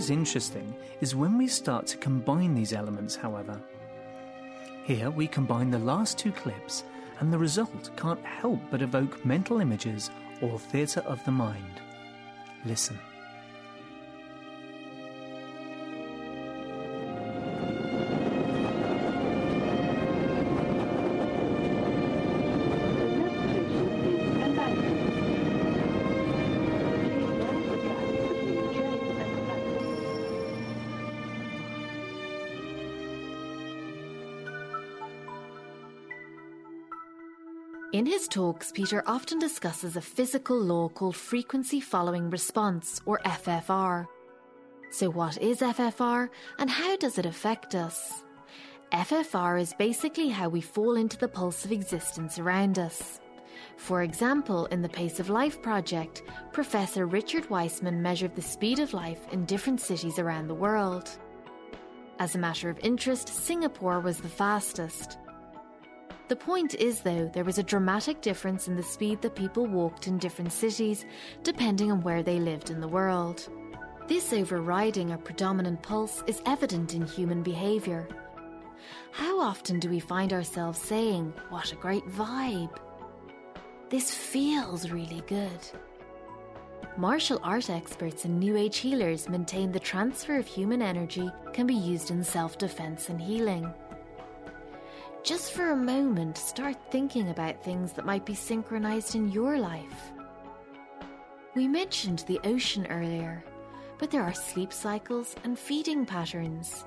Is 0.07 0.11
interesting 0.11 0.73
is 1.01 1.17
when 1.17 1.37
we 1.37 1.49
start 1.49 1.85
to 1.85 1.97
combine 1.97 2.55
these 2.55 2.73
elements, 2.73 3.17
however. 3.17 3.61
Here 4.85 5.11
we 5.11 5.27
combine 5.27 5.69
the 5.69 5.81
last 5.81 6.17
two 6.17 6.31
clips, 6.31 6.85
and 7.19 7.33
the 7.33 7.39
result 7.39 7.91
can't 7.97 8.25
help 8.25 8.61
but 8.71 8.83
evoke 8.83 9.25
mental 9.27 9.61
images 9.61 10.11
or 10.41 10.61
theatre 10.61 11.01
of 11.01 11.25
the 11.25 11.33
mind. 11.33 11.81
Listen. 12.65 12.97
In 37.97 38.05
his 38.05 38.29
talks, 38.29 38.73
Peter 38.73 39.03
often 39.07 39.39
discusses 39.39 39.97
a 39.97 40.03
physical 40.03 40.61
law 40.61 40.87
called 40.91 41.17
frequency 41.17 41.81
following 41.81 42.29
response, 42.29 43.01
or 43.07 43.21
FFR. 43.25 44.07
So, 44.91 45.09
what 45.09 45.39
is 45.39 45.61
FFR 45.61 46.29
and 46.59 46.69
how 46.69 46.99
does 46.99 47.17
it 47.17 47.25
affect 47.25 47.75
us? 47.75 48.23
FFR 48.93 49.59
is 49.59 49.73
basically 49.79 50.29
how 50.29 50.51
we 50.51 50.61
fall 50.61 50.97
into 50.97 51.17
the 51.17 51.27
pulse 51.27 51.65
of 51.65 51.73
existence 51.73 52.39
around 52.39 52.79
us. 52.79 53.19
For 53.79 54.03
example, 54.03 54.67
in 54.67 54.83
the 54.83 54.91
Pace 54.91 55.19
of 55.19 55.31
Life 55.31 55.63
project, 55.63 56.23
Professor 56.53 57.07
Richard 57.07 57.49
Wiseman 57.49 58.03
measured 58.03 58.37
the 58.37 58.43
speed 58.43 58.79
of 58.79 58.93
life 58.93 59.27
in 59.33 59.47
different 59.47 59.81
cities 59.81 60.19
around 60.19 60.49
the 60.49 60.55
world. 60.55 61.09
As 62.19 62.35
a 62.35 62.39
matter 62.39 62.69
of 62.69 62.79
interest, 62.81 63.31
Singapore 63.31 64.01
was 64.01 64.19
the 64.19 64.29
fastest. 64.29 65.17
The 66.29 66.37
point 66.37 66.75
is, 66.75 67.03
though, 67.03 67.31
there 67.33 67.45
was 67.45 67.59
a 67.59 67.63
dramatic 67.63 68.21
difference 68.21 68.67
in 68.67 68.75
the 68.75 68.83
speed 68.83 69.23
that 69.23 69.37
people 69.37 69.67
walked 69.67 70.09
in 70.09 70.19
different 70.19 70.53
cities, 70.53 71.07
depending 71.45 71.93
on 71.93 72.03
where 72.03 72.23
they 72.23 72.41
lived 72.41 72.71
in 72.71 72.81
the 72.81 72.89
world. 72.89 73.49
This 74.09 74.33
overriding 74.33 75.13
or 75.13 75.19
predominant 75.19 75.83
pulse 75.83 76.25
is 76.27 76.43
evident 76.45 76.95
in 76.95 77.07
human 77.07 77.43
behaviour. 77.43 78.09
How 79.13 79.41
often 79.41 79.79
do 79.79 79.89
we 79.89 80.01
find 80.01 80.33
ourselves 80.33 80.81
saying, 80.81 81.33
What 81.49 81.73
a 81.73 81.77
great 81.77 82.07
vibe? 82.07 82.77
This 83.89 84.13
feels 84.13 84.91
really 84.91 85.23
good. 85.29 85.61
Martial 86.97 87.39
art 87.45 87.71
experts 87.71 88.25
and 88.25 88.41
New 88.41 88.57
Age 88.57 88.79
healers 88.79 89.29
maintain 89.29 89.71
the 89.71 89.79
transfer 89.79 90.39
of 90.39 90.47
human 90.47 90.83
energy 90.83 91.31
can 91.53 91.67
be 91.67 91.75
used 91.75 92.11
in 92.11 92.25
self 92.25 92.59
defense 92.59 93.11
and 93.11 93.21
healing. 93.21 93.73
Just 95.27 95.55
for 95.55 95.73
a 95.73 95.77
moment, 95.77 96.39
start 96.39 96.77
thinking 96.93 97.31
about 97.31 97.65
things 97.65 97.93
that 97.95 98.07
might 98.07 98.25
be 98.25 98.33
synchronized 98.33 99.17
in 99.17 99.29
your 99.29 99.59
life. 99.59 100.13
We 101.57 101.67
mentioned 101.67 102.21
the 102.29 102.39
ocean 102.45 102.87
earlier, 102.87 103.43
but 103.99 104.13
there 104.13 104.23
are 104.23 104.33
sleep 104.33 104.73
cycles 104.73 105.35
and 105.43 105.59
feeding 105.59 106.07
patterns. 106.07 106.85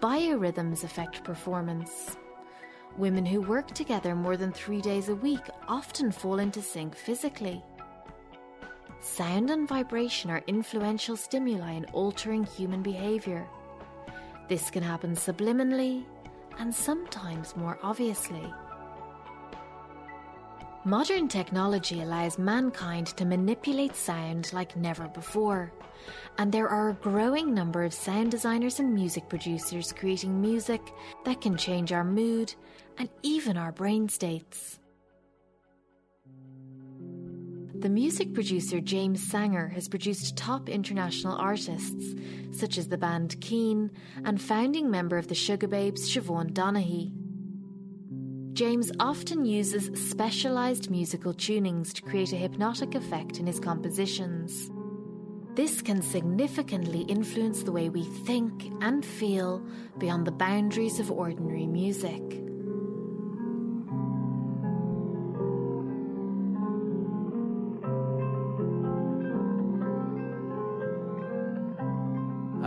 Biorhythms 0.00 0.84
affect 0.84 1.22
performance. 1.22 2.16
Women 2.96 3.26
who 3.26 3.42
work 3.42 3.66
together 3.72 4.14
more 4.14 4.38
than 4.38 4.52
three 4.52 4.80
days 4.80 5.10
a 5.10 5.14
week 5.14 5.46
often 5.68 6.10
fall 6.12 6.38
into 6.38 6.62
sync 6.62 6.96
physically. 6.96 7.62
sound 9.02 9.50
and 9.50 9.68
vibration 9.68 10.30
are 10.30 10.42
influential 10.46 11.14
stimuli 11.14 11.72
in 11.72 11.84
altering 11.92 12.44
human 12.44 12.80
behaviour. 12.80 13.46
This 14.48 14.70
can 14.70 14.82
happen 14.82 15.14
subliminally 15.14 16.06
and 16.58 16.74
sometimes 16.74 17.56
more 17.56 17.78
obviously. 17.82 18.52
Modern 20.84 21.28
technology 21.28 22.00
allows 22.00 22.38
mankind 22.38 23.08
to 23.08 23.26
manipulate 23.26 23.94
sound 23.94 24.50
like 24.52 24.76
never 24.76 25.08
before, 25.08 25.72
and 26.38 26.50
there 26.50 26.68
are 26.68 26.88
a 26.88 26.94
growing 26.94 27.52
number 27.52 27.84
of 27.84 27.92
sound 27.92 28.30
designers 28.30 28.80
and 28.80 28.94
music 28.94 29.28
producers 29.28 29.92
creating 29.92 30.40
music 30.40 30.80
that 31.24 31.42
can 31.42 31.56
change 31.56 31.92
our 31.92 32.04
mood 32.04 32.54
and 32.96 33.10
even 33.22 33.56
our 33.56 33.72
brain 33.72 34.08
states. 34.08 34.79
The 37.80 37.88
music 37.88 38.34
producer 38.34 38.78
James 38.78 39.26
Sanger 39.26 39.68
has 39.68 39.88
produced 39.88 40.36
top 40.36 40.68
international 40.68 41.34
artists, 41.34 42.14
such 42.50 42.76
as 42.76 42.88
the 42.88 42.98
band 42.98 43.40
Keane 43.40 43.90
and 44.22 44.38
founding 44.38 44.90
member 44.90 45.16
of 45.16 45.28
the 45.28 45.34
Sugababes 45.34 46.00
Siobhan 46.00 46.52
Donaghy. 46.52 47.10
James 48.52 48.92
often 49.00 49.46
uses 49.46 49.90
specialised 50.10 50.90
musical 50.90 51.32
tunings 51.32 51.94
to 51.94 52.02
create 52.02 52.34
a 52.34 52.36
hypnotic 52.36 52.94
effect 52.94 53.38
in 53.38 53.46
his 53.46 53.58
compositions. 53.58 54.70
This 55.54 55.80
can 55.80 56.02
significantly 56.02 57.00
influence 57.02 57.62
the 57.62 57.72
way 57.72 57.88
we 57.88 58.04
think 58.26 58.70
and 58.82 59.02
feel 59.02 59.64
beyond 59.96 60.26
the 60.26 60.32
boundaries 60.32 61.00
of 61.00 61.10
ordinary 61.10 61.66
music. 61.66 62.20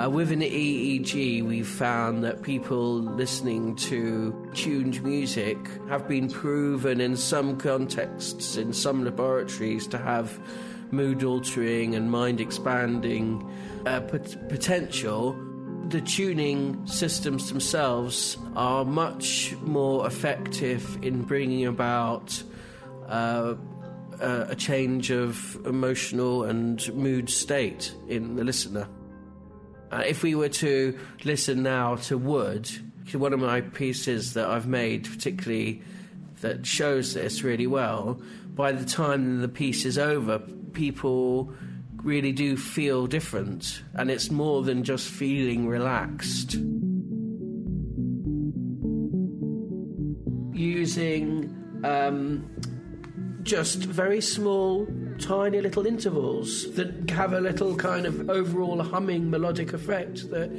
Uh, 0.03 0.09
within 0.09 0.39
EEG, 0.39 1.45
we've 1.45 1.67
found 1.67 2.25
that 2.25 2.41
people 2.41 2.95
listening 2.95 3.73
to 3.75 4.33
tuned 4.53 5.01
music 5.01 5.57
have 5.87 6.09
been 6.09 6.29
proven 6.29 6.99
in 6.99 7.15
some 7.15 7.57
contexts, 7.57 8.57
in 8.57 8.73
some 8.73 9.05
laboratories, 9.05 9.87
to 9.87 9.97
have 9.97 10.37
mood 10.91 11.23
altering 11.23 11.95
and 11.95 12.11
mind 12.11 12.41
expanding 12.41 13.49
uh, 13.85 14.01
pot- 14.01 14.35
potential. 14.49 15.37
The 15.87 16.01
tuning 16.01 16.85
systems 16.85 17.47
themselves 17.47 18.37
are 18.57 18.83
much 18.83 19.55
more 19.61 20.05
effective 20.05 21.01
in 21.01 21.21
bringing 21.21 21.65
about 21.65 22.43
uh, 23.07 23.55
a 24.19 24.55
change 24.55 25.11
of 25.11 25.57
emotional 25.65 26.43
and 26.43 26.93
mood 26.93 27.29
state 27.29 27.95
in 28.09 28.35
the 28.35 28.43
listener. 28.43 28.89
Uh, 29.93 30.01
if 30.07 30.23
we 30.23 30.33
were 30.33 30.49
to 30.49 30.97
listen 31.23 31.61
now 31.61 31.95
to 31.95 32.17
Wood, 32.17 32.67
one 33.11 33.31
of 33.31 33.39
my 33.39 33.61
pieces 33.61 34.33
that 34.33 34.47
I've 34.47 34.65
made, 34.65 35.03
particularly 35.03 35.83
that 36.41 36.65
shows 36.65 37.13
this 37.13 37.43
really 37.43 37.67
well, 37.67 38.19
by 38.55 38.71
the 38.71 38.85
time 38.85 39.41
the 39.41 39.47
piece 39.47 39.85
is 39.85 39.99
over, 39.99 40.39
people 40.39 41.53
really 41.97 42.31
do 42.31 42.57
feel 42.57 43.05
different, 43.05 43.83
and 43.93 44.09
it's 44.09 44.31
more 44.31 44.63
than 44.63 44.83
just 44.83 45.07
feeling 45.07 45.67
relaxed. 45.67 46.55
Using 50.55 51.53
um, 51.83 52.49
just 53.43 53.77
very 53.77 54.21
small 54.21 54.87
tiny 55.19 55.61
little 55.61 55.85
intervals 55.85 56.73
that 56.75 57.09
have 57.09 57.33
a 57.33 57.39
little 57.39 57.75
kind 57.75 58.05
of 58.05 58.29
overall 58.29 58.81
humming 58.81 59.29
melodic 59.29 59.73
effect 59.73 60.29
that 60.29 60.49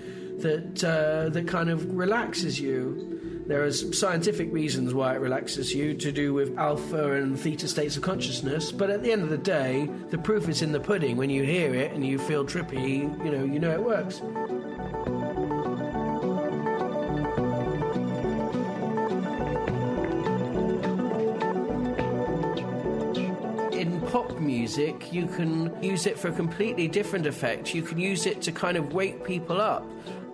that 0.40 0.84
uh, 0.84 1.28
that 1.30 1.46
kind 1.46 1.70
of 1.70 1.94
relaxes 1.94 2.60
you. 2.60 3.20
There 3.46 3.62
are 3.62 3.70
scientific 3.70 4.50
reasons 4.52 4.94
why 4.94 5.14
it 5.14 5.18
relaxes 5.18 5.74
you 5.74 5.94
to 5.94 6.10
do 6.10 6.32
with 6.32 6.56
alpha 6.56 7.12
and 7.12 7.38
theta 7.38 7.68
states 7.68 7.94
of 7.94 8.02
consciousness, 8.02 8.72
but 8.72 8.88
at 8.88 9.02
the 9.02 9.12
end 9.12 9.22
of 9.22 9.28
the 9.28 9.36
day, 9.36 9.88
the 10.08 10.16
proof 10.16 10.48
is 10.48 10.62
in 10.62 10.72
the 10.72 10.80
pudding. 10.80 11.18
When 11.18 11.28
you 11.28 11.42
hear 11.42 11.74
it 11.74 11.92
and 11.92 12.06
you 12.06 12.18
feel 12.18 12.46
trippy, 12.46 13.02
you 13.22 13.30
know, 13.30 13.44
you 13.44 13.58
know 13.58 13.70
it 13.70 13.82
works. 13.82 14.22
Music, 24.40 25.12
you 25.12 25.26
can 25.26 25.74
use 25.82 26.06
it 26.06 26.18
for 26.18 26.28
a 26.28 26.32
completely 26.32 26.88
different 26.88 27.26
effect. 27.26 27.74
You 27.74 27.82
can 27.82 27.98
use 27.98 28.26
it 28.26 28.42
to 28.42 28.52
kind 28.52 28.76
of 28.76 28.92
wake 28.92 29.24
people 29.24 29.60
up. 29.60 29.84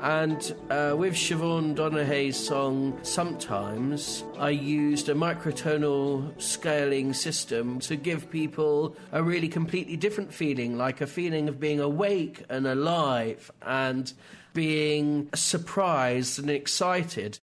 And 0.02 0.54
uh, 0.70 0.94
with 0.96 1.14
Siobhan 1.14 1.74
Donaghy's 1.74 2.36
song 2.36 2.98
Sometimes, 3.02 4.24
I 4.38 4.50
used 4.50 5.10
a 5.10 5.14
microtonal 5.14 6.40
scaling 6.40 7.12
system 7.12 7.80
to 7.80 7.96
give 7.96 8.30
people 8.30 8.96
a 9.12 9.22
really 9.22 9.48
completely 9.48 9.96
different 9.96 10.32
feeling, 10.32 10.78
like 10.78 11.02
a 11.02 11.06
feeling 11.06 11.48
of 11.48 11.60
being 11.60 11.80
awake 11.80 12.44
and 12.48 12.66
alive 12.66 13.50
and 13.60 14.10
being 14.54 15.28
surprised 15.34 16.38
and 16.38 16.50
excited. 16.50 17.38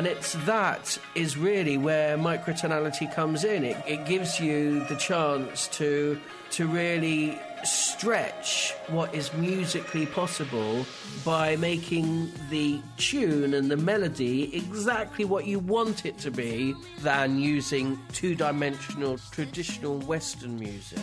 And 0.00 0.06
it's 0.06 0.32
that 0.46 0.96
is 1.14 1.36
really 1.36 1.76
where 1.76 2.16
microtonality 2.16 3.14
comes 3.14 3.44
in. 3.44 3.64
It, 3.64 3.76
it 3.86 4.06
gives 4.06 4.40
you 4.40 4.82
the 4.86 4.96
chance 4.96 5.68
to 5.76 6.18
to 6.52 6.66
really 6.66 7.38
stretch 7.64 8.72
what 8.88 9.14
is 9.14 9.30
musically 9.34 10.06
possible 10.06 10.86
by 11.22 11.56
making 11.56 12.32
the 12.48 12.80
tune 12.96 13.52
and 13.52 13.70
the 13.70 13.76
melody 13.76 14.56
exactly 14.56 15.26
what 15.26 15.44
you 15.46 15.58
want 15.58 16.06
it 16.06 16.16
to 16.20 16.30
be 16.30 16.74
than 17.00 17.38
using 17.38 17.98
two 18.14 18.34
dimensional 18.34 19.18
traditional 19.32 19.98
Western 19.98 20.58
music. 20.58 20.98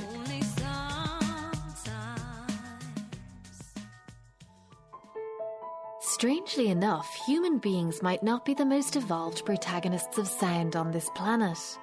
Strangely 6.18 6.70
enough, 6.70 7.14
human 7.28 7.60
beings 7.60 8.02
might 8.02 8.24
not 8.24 8.44
be 8.44 8.56
the 8.56 8.66
most 8.66 8.96
evolved 8.96 9.46
protagonists 9.46 10.18
of 10.18 10.28
sound 10.28 10.76
on 10.76 10.90
this 10.90 11.12
planet. 11.14 11.78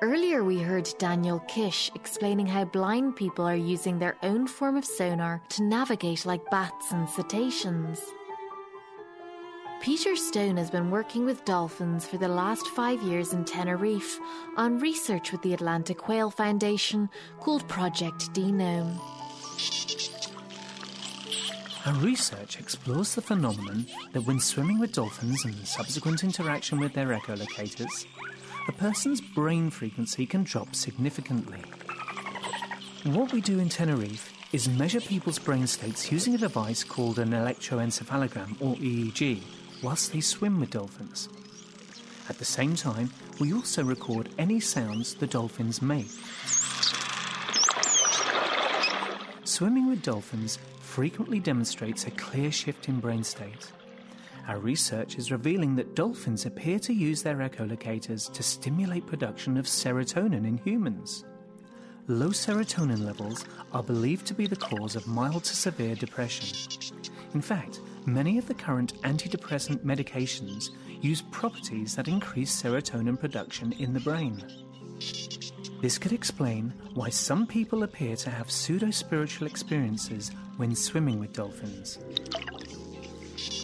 Earlier, 0.00 0.42
we 0.42 0.58
heard 0.58 0.92
Daniel 0.98 1.38
Kish 1.46 1.88
explaining 1.94 2.48
how 2.48 2.64
blind 2.64 3.14
people 3.14 3.46
are 3.46 3.54
using 3.54 4.00
their 4.00 4.16
own 4.24 4.48
form 4.48 4.76
of 4.76 4.84
sonar 4.84 5.40
to 5.50 5.62
navigate 5.62 6.26
like 6.26 6.50
bats 6.50 6.90
and 6.90 7.08
cetaceans. 7.08 8.00
Peter 9.80 10.16
Stone 10.16 10.56
has 10.56 10.68
been 10.68 10.90
working 10.90 11.24
with 11.24 11.44
dolphins 11.44 12.04
for 12.04 12.18
the 12.18 12.26
last 12.26 12.66
five 12.66 13.00
years 13.02 13.32
in 13.32 13.44
Tenerife 13.44 14.18
on 14.56 14.80
research 14.80 15.30
with 15.30 15.42
the 15.42 15.54
Atlantic 15.54 16.08
Whale 16.08 16.32
Foundation 16.32 17.08
called 17.38 17.68
Project 17.68 18.32
Denome. 18.34 19.00
Our 21.84 21.94
research 21.94 22.60
explores 22.60 23.16
the 23.16 23.22
phenomenon 23.22 23.86
that 24.12 24.22
when 24.22 24.38
swimming 24.38 24.78
with 24.78 24.92
dolphins 24.92 25.44
and 25.44 25.66
subsequent 25.66 26.22
interaction 26.22 26.78
with 26.78 26.92
their 26.92 27.08
echolocators, 27.08 28.06
a 28.68 28.72
person's 28.72 29.20
brain 29.20 29.68
frequency 29.68 30.24
can 30.24 30.44
drop 30.44 30.76
significantly. 30.76 31.58
What 33.02 33.32
we 33.32 33.40
do 33.40 33.58
in 33.58 33.68
Tenerife 33.68 34.32
is 34.52 34.68
measure 34.68 35.00
people's 35.00 35.40
brain 35.40 35.66
states 35.66 36.12
using 36.12 36.36
a 36.36 36.38
device 36.38 36.84
called 36.84 37.18
an 37.18 37.30
electroencephalogram 37.30 38.60
or 38.60 38.76
EEG 38.76 39.42
whilst 39.82 40.12
they 40.12 40.20
swim 40.20 40.60
with 40.60 40.70
dolphins. 40.70 41.28
At 42.28 42.38
the 42.38 42.44
same 42.44 42.76
time, 42.76 43.10
we 43.40 43.52
also 43.52 43.82
record 43.82 44.28
any 44.38 44.60
sounds 44.60 45.14
the 45.14 45.26
dolphins 45.26 45.82
make. 45.82 46.06
Swimming 49.42 49.88
with 49.88 50.02
dolphins 50.02 50.60
frequently 50.92 51.40
demonstrates 51.40 52.06
a 52.06 52.10
clear 52.10 52.52
shift 52.52 52.86
in 52.86 53.00
brain 53.00 53.24
state. 53.24 53.72
Our 54.46 54.58
research 54.58 55.16
is 55.16 55.32
revealing 55.32 55.74
that 55.76 55.94
dolphins 55.94 56.44
appear 56.44 56.78
to 56.80 56.92
use 56.92 57.22
their 57.22 57.38
echolocators 57.38 58.30
to 58.30 58.42
stimulate 58.42 59.06
production 59.06 59.56
of 59.56 59.64
serotonin 59.64 60.46
in 60.46 60.58
humans. 60.58 61.24
Low 62.08 62.28
serotonin 62.28 63.06
levels 63.06 63.46
are 63.72 63.82
believed 63.82 64.26
to 64.26 64.34
be 64.34 64.46
the 64.46 64.54
cause 64.54 64.94
of 64.94 65.06
mild 65.06 65.44
to 65.44 65.56
severe 65.56 65.94
depression. 65.94 66.46
In 67.32 67.40
fact, 67.40 67.80
many 68.04 68.36
of 68.36 68.46
the 68.46 68.52
current 68.52 69.00
antidepressant 69.00 69.78
medications 69.78 70.72
use 71.00 71.22
properties 71.22 71.96
that 71.96 72.06
increase 72.06 72.62
serotonin 72.62 73.18
production 73.18 73.72
in 73.78 73.94
the 73.94 74.00
brain. 74.00 74.44
This 75.82 75.98
could 75.98 76.12
explain 76.12 76.72
why 76.94 77.08
some 77.08 77.44
people 77.44 77.82
appear 77.82 78.14
to 78.14 78.30
have 78.30 78.52
pseudo 78.52 78.92
spiritual 78.92 79.48
experiences 79.48 80.30
when 80.56 80.76
swimming 80.76 81.18
with 81.18 81.32
dolphins. 81.32 81.98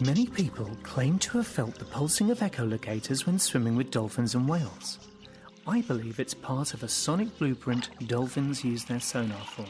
Many 0.03 0.27
people 0.27 0.69
claim 0.83 1.17
to 1.19 1.37
have 1.37 1.47
felt 1.47 1.75
the 1.75 1.85
pulsing 1.85 2.29
of 2.29 2.39
echolocators 2.39 3.25
when 3.25 3.39
swimming 3.39 3.77
with 3.77 3.89
dolphins 3.89 4.35
and 4.35 4.49
whales. 4.49 4.99
I 5.65 5.79
believe 5.79 6.19
it's 6.19 6.33
part 6.33 6.73
of 6.73 6.83
a 6.83 6.89
sonic 6.89 7.37
blueprint 7.37 7.89
dolphins 8.05 8.65
use 8.65 8.83
their 8.83 8.99
sonar 8.99 9.45
for. 9.55 9.65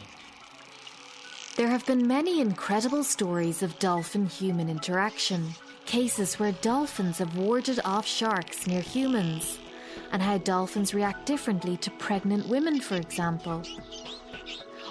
There 1.55 1.67
have 1.67 1.85
been 1.85 2.07
many 2.07 2.41
incredible 2.41 3.03
stories 3.03 3.61
of 3.61 3.77
dolphin 3.77 4.25
human 4.25 4.69
interaction, 4.69 5.53
cases 5.85 6.39
where 6.39 6.53
dolphins 6.53 7.19
have 7.19 7.37
warded 7.37 7.79
off 7.85 8.07
sharks 8.07 8.65
near 8.65 8.81
humans, 8.81 9.59
and 10.11 10.21
how 10.21 10.37
dolphins 10.39 10.93
react 10.93 11.25
differently 11.25 11.77
to 11.77 11.91
pregnant 11.91 12.47
women, 12.47 12.79
for 12.79 12.95
example. 12.95 13.63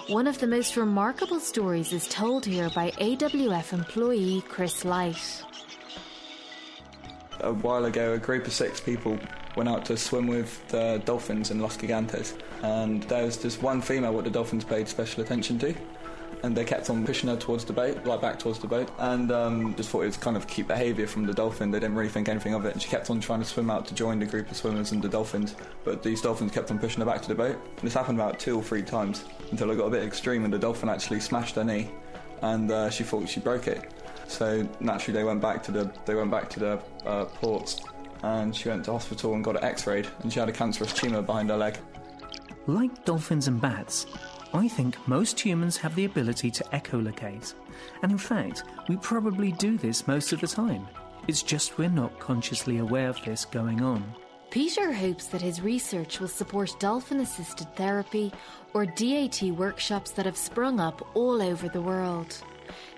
One 0.09 0.27
of 0.27 0.39
the 0.39 0.47
most 0.47 0.77
remarkable 0.77 1.41
stories 1.41 1.93
is 1.93 2.09
told 2.09 2.47
here 2.47 2.71
by 2.71 2.93
AWF 2.93 3.73
employee 3.73 4.43
Chris 4.49 4.85
Light. 4.85 5.45
A 7.41 7.53
while 7.53 7.85
ago, 7.85 8.15
a 8.15 8.19
group 8.19 8.47
of 8.47 8.53
six 8.53 8.81
people 8.81 9.19
went 9.57 9.69
out 9.69 9.85
to 9.85 9.97
swim 9.97 10.27
with 10.27 10.67
the 10.69 11.03
dolphins 11.05 11.51
in 11.51 11.61
Los 11.61 11.77
Gigantes, 11.77 12.35
and 12.63 13.03
there 13.05 13.25
was 13.25 13.39
this 13.39 13.61
one 13.61 13.81
female 13.83 14.15
what 14.15 14.25
the 14.25 14.31
dolphins 14.31 14.65
paid 14.65 14.89
special 14.89 15.23
attention 15.23 15.59
to 15.59 15.75
and 16.42 16.57
they 16.57 16.64
kept 16.64 16.90
on 16.90 17.05
pushing 17.05 17.29
her 17.29 17.37
towards 17.37 17.64
the 17.64 17.72
boat, 17.72 18.05
like 18.05 18.20
back 18.20 18.38
towards 18.38 18.59
the 18.59 18.66
boat, 18.66 18.90
and 18.98 19.33
um, 19.33 19.74
just 19.74 19.90
thought 19.90 20.03
it 20.03 20.07
was 20.07 20.16
kind 20.16 20.37
of 20.37 20.46
cute 20.46 20.68
behaviour 20.68 21.07
from 21.07 21.27
the 21.27 21.35
dolphin. 21.35 21.70
They 21.70 21.81
didn't 21.81 21.96
really 21.96 22.09
think 22.09 22.29
anything 22.29 22.55
of 22.55 22.64
it, 22.64 22.72
and 22.72 22.83
she 22.83 22.88
kept 22.88 23.11
on 23.11 23.20
trying 23.20 23.40
to 23.40 23.44
swim 23.44 23.70
out 23.70 23.87
to 23.87 23.94
join 23.94 24.18
the 24.18 24.27
group 24.27 24.51
of 24.51 24.57
swimmers 24.57 24.92
and 24.92 25.03
the 25.03 25.09
dolphins, 25.09 25.57
but 25.85 26.03
these 26.03 26.20
dolphins 26.20 26.53
kept 26.53 26.70
on 26.70 26.79
pushing 26.79 27.01
her 27.01 27.07
back 27.07 27.22
to 27.22 27.29
the 27.29 27.35
boat. 27.35 27.57
And 27.57 27.83
this 27.83 27.94
happened 27.94 28.18
about 28.18 28.38
two 28.38 28.57
or 28.57 28.62
three 28.62 28.83
times 28.83 29.24
until 29.51 29.70
it 29.70 29.77
got 29.77 29.87
a 29.87 29.90
bit 29.90 30.05
extreme, 30.05 30.44
and 30.44 30.53
the 30.53 30.59
dolphin 30.59 30.88
actually 30.88 31.20
smashed 31.20 31.57
her 31.57 31.64
knee, 31.64 31.90
and 32.42 32.70
uh, 32.70 32.90
she 32.90 33.05
thought 33.05 33.29
she 33.29 33.40
broke 33.40 33.66
it. 33.66 33.90
So 34.29 34.68
naturally, 34.81 35.18
they 35.18 35.24
went 35.24 35.40
back 35.40 35.62
to 35.64 35.72
the 35.72 35.92
they 36.05 36.14
went 36.14 36.31
back 36.31 36.51
to 36.51 36.61
the 36.61 36.81
uh, 37.07 37.24
ports, 37.24 37.81
and 38.22 38.55
she 38.55 38.68
went 38.68 38.85
to 38.85 38.92
hospital 38.92 39.35
and 39.35 39.42
got 39.42 39.57
it 39.57 39.64
X-rayed, 39.64 40.07
and 40.22 40.33
she 40.33 40.38
had 40.38 40.48
a 40.48 40.53
cancerous 40.53 40.92
tumour 40.92 41.22
behind 41.22 41.48
her 41.51 41.57
leg. 41.57 41.79
Like 42.66 43.07
dolphins 43.07 43.48
and 43.48 43.59
bats, 43.59 44.05
I 44.55 44.67
think 44.67 44.97
most 45.07 45.39
humans 45.39 45.77
have 45.77 45.95
the 45.95 46.07
ability 46.07 46.51
to 46.53 46.65
echolocate, 46.65 47.55
and 48.03 48.13
in 48.13 48.19
fact, 48.19 48.65
we 48.89 48.97
probably 48.97 49.53
do 49.53 49.77
this 49.77 50.07
most 50.07 50.33
of 50.33 50.41
the 50.41 50.47
time. 50.47 50.87
It's 51.27 51.43
just 51.43 51.77
we're 51.77 51.91
not 51.91 52.19
consciously 52.19 52.79
aware 52.79 53.11
of 53.11 53.23
this 53.25 53.45
going 53.45 53.83
on. 53.83 54.15
Peter 54.51 54.93
hopes 54.95 55.27
that 55.27 55.43
his 55.43 55.61
research 55.61 56.21
will 56.21 56.29
support 56.29 56.75
dolphin 56.81 57.21
assisted 57.21 57.67
therapy 57.77 58.33
or 58.73 58.87
DAT 58.87 59.43
workshops 59.43 60.13
that 60.13 60.25
have 60.25 60.39
sprung 60.39 60.81
up 60.81 61.07
all 61.15 61.43
over 61.43 61.69
the 61.69 61.83
world. 61.83 62.43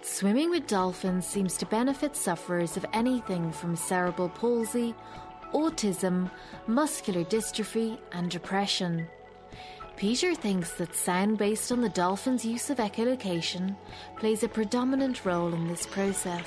Swimming 0.03 0.51
with 0.51 0.69
dolphins 0.69 1.27
seems 1.27 1.57
to 1.57 1.67
benefit 1.67 2.15
sufferers 2.15 2.77
of 2.77 2.87
anything 2.93 3.51
from 3.51 3.75
cerebral 3.75 4.29
palsy, 4.29 4.95
autism, 5.53 6.31
muscular 6.69 7.25
dystrophy, 7.25 7.99
and 8.13 8.31
depression. 8.31 9.09
Peter 10.01 10.35
thinks 10.35 10.73
that 10.73 10.95
sound 10.95 11.37
based 11.37 11.71
on 11.71 11.83
the 11.83 11.89
dolphin's 11.91 12.43
use 12.43 12.71
of 12.71 12.79
echolocation 12.79 13.77
plays 14.17 14.43
a 14.43 14.49
predominant 14.49 15.27
role 15.27 15.53
in 15.53 15.69
this 15.69 15.85
process. 15.85 16.47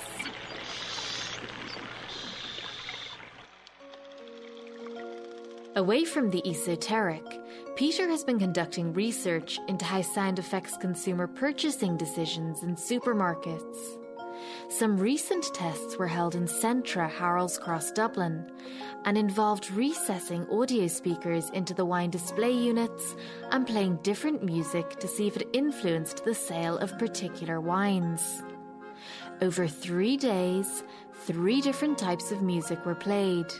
Away 5.75 6.03
from 6.03 6.31
the 6.31 6.41
esoteric, 6.49 7.23
Peter 7.75 8.07
has 8.07 8.23
been 8.23 8.39
conducting 8.39 8.91
research 8.91 9.59
into 9.67 9.85
how 9.85 10.01
sound 10.01 10.39
affects 10.39 10.75
consumer 10.75 11.27
purchasing 11.27 11.95
decisions 11.95 12.63
in 12.63 12.75
supermarkets. 12.75 14.02
Some 14.79 14.97
recent 14.97 15.53
tests 15.53 15.97
were 15.97 16.07
held 16.07 16.33
in 16.33 16.45
Centra, 16.45 17.07
Harold's 17.07 17.59
Cross, 17.59 17.91
Dublin, 17.91 18.51
and 19.05 19.15
involved 19.19 19.69
recessing 19.69 20.49
audio 20.49 20.87
speakers 20.87 21.51
into 21.51 21.75
the 21.75 21.85
wine 21.85 22.09
display 22.09 22.51
units 22.51 23.15
and 23.51 23.67
playing 23.67 23.99
different 24.01 24.43
music 24.43 24.99
to 24.99 25.07
see 25.07 25.27
if 25.27 25.37
it 25.37 25.47
influenced 25.53 26.25
the 26.25 26.33
sale 26.33 26.79
of 26.79 26.97
particular 26.97 27.61
wines. 27.61 28.41
Over 29.43 29.67
three 29.67 30.17
days, 30.17 30.83
three 31.27 31.61
different 31.61 31.99
types 31.99 32.31
of 32.31 32.41
music 32.41 32.83
were 32.83 32.95
played. 32.95 33.53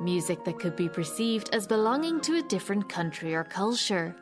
Music 0.00 0.44
that 0.44 0.60
could 0.60 0.76
be 0.76 0.88
perceived 0.88 1.52
as 1.52 1.66
belonging 1.66 2.20
to 2.20 2.38
a 2.38 2.42
different 2.42 2.88
country 2.88 3.34
or 3.34 3.42
culture. 3.42 4.14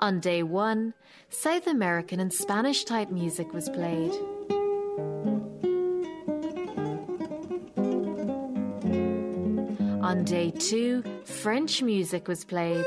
On 0.00 0.18
day 0.18 0.42
one, 0.42 0.94
South 1.30 1.68
American 1.68 2.18
and 2.18 2.32
Spanish 2.32 2.82
type 2.82 3.12
music 3.12 3.52
was 3.52 3.68
played. 3.68 4.12
On 10.12 10.24
day 10.24 10.50
two, 10.50 11.02
French 11.24 11.80
music 11.80 12.28
was 12.28 12.44
played. 12.44 12.84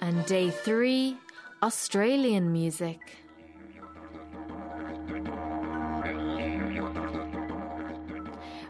And 0.00 0.26
day 0.26 0.50
three, 0.50 1.18
Australian 1.62 2.52
music. 2.52 2.98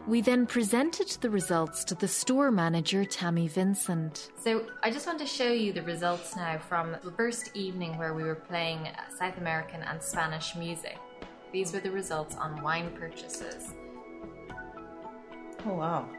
We 0.09 0.21
then 0.21 0.47
presented 0.47 1.07
the 1.21 1.29
results 1.29 1.83
to 1.83 1.93
the 1.93 2.07
store 2.07 2.49
manager, 2.49 3.05
Tammy 3.05 3.47
Vincent. 3.47 4.31
So 4.43 4.65
I 4.81 4.89
just 4.89 5.05
want 5.05 5.19
to 5.19 5.25
show 5.27 5.51
you 5.51 5.71
the 5.71 5.83
results 5.83 6.35
now 6.35 6.57
from 6.57 6.95
the 7.03 7.11
first 7.11 7.55
evening 7.55 7.95
where 7.95 8.15
we 8.15 8.23
were 8.23 8.33
playing 8.33 8.89
South 9.19 9.37
American 9.37 9.83
and 9.83 10.01
Spanish 10.01 10.55
music. 10.55 10.97
These 11.51 11.73
were 11.73 11.79
the 11.79 11.91
results 11.91 12.35
on 12.35 12.59
wine 12.63 12.89
purchases. 12.99 13.75
Oh, 15.67 15.75
wow. 15.75 16.09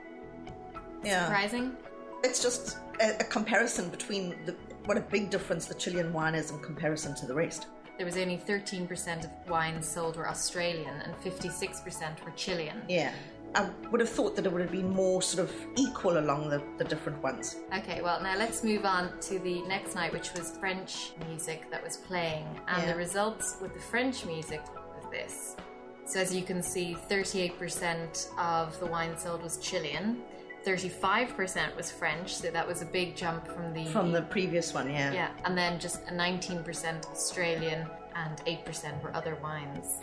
Yeah. 1.03 1.25
Surprising? 1.25 1.77
It's 2.23 2.41
just 2.41 2.79
a, 3.01 3.17
a 3.19 3.25
comparison 3.25 3.89
between 3.89 4.37
the, 4.47 4.55
what 4.85 4.99
a 4.99 5.01
big 5.01 5.31
difference 5.31 5.67
the 5.67 5.75
Chilean 5.75 6.13
wine 6.13 6.37
is 6.37 6.53
in 6.53 6.61
comparison 6.61 7.17
to 7.17 7.27
the 7.27 7.35
rest. 7.35 7.67
There 7.97 8.07
was 8.07 8.17
only 8.17 8.39
13% 8.39 9.25
of 9.25 9.51
wines 9.51 9.89
sold 9.89 10.17
were 10.17 10.29
Australian 10.29 10.95
and 11.01 11.13
56% 11.17 12.25
were 12.25 12.31
Chilean. 12.37 12.83
Yeah. 12.89 13.13
I 13.55 13.69
would 13.91 14.01
have 14.01 14.09
thought 14.09 14.37
that 14.37 14.47
it 14.47 14.53
would 14.53 14.63
have 14.63 14.71
been 14.71 14.91
more 14.91 15.21
sort 15.23 15.49
of 15.49 15.55
equal 15.77 16.19
along 16.19 16.51
the, 16.51 16.63
the 16.79 16.85
different 16.85 17.21
ones. 17.23 17.57
Okay, 17.77 18.01
well, 18.01 18.23
now 18.23 18.37
let's 18.37 18.63
move 18.63 18.85
on 18.85 19.19
to 19.23 19.39
the 19.41 19.63
next 19.63 19.95
night, 19.95 20.13
which 20.13 20.33
was 20.35 20.57
French 20.59 21.13
music 21.29 21.69
that 21.71 21.83
was 21.83 21.97
playing. 21.97 22.47
And 22.69 22.83
Yeah. 22.83 22.93
the 22.93 22.99
results 22.99 23.57
with 23.61 23.75
the 23.75 23.81
French 23.81 24.25
music 24.25 24.63
was 24.95 25.11
this. 25.11 25.57
So, 26.05 26.21
as 26.21 26.35
you 26.35 26.43
can 26.43 26.63
see, 26.63 26.97
38% 27.09 28.29
of 28.39 28.79
the 28.81 28.87
wine 28.87 29.19
sold 29.19 29.43
was 29.43 29.59
Chilean, 29.59 30.23
35% 30.65 31.75
was 31.77 31.91
French, 31.91 32.35
so 32.35 32.51
that 32.51 32.67
was 32.67 32.83
a 32.83 32.87
big 32.87 33.17
jump 33.17 33.47
from 33.49 33.73
the. 33.73 33.85
From 33.87 34.13
the 34.13 34.23
previous 34.23 34.75
one, 34.75 34.91
yeah. 34.91 35.13
Yeah, 35.13 35.31
and 35.45 35.57
then 35.57 35.81
just 35.81 36.03
a 36.09 36.13
19% 36.13 37.07
Australian 37.11 37.87
and 38.15 38.39
8% 38.47 39.03
were 39.03 39.15
other 39.15 39.37
wines. 39.43 39.99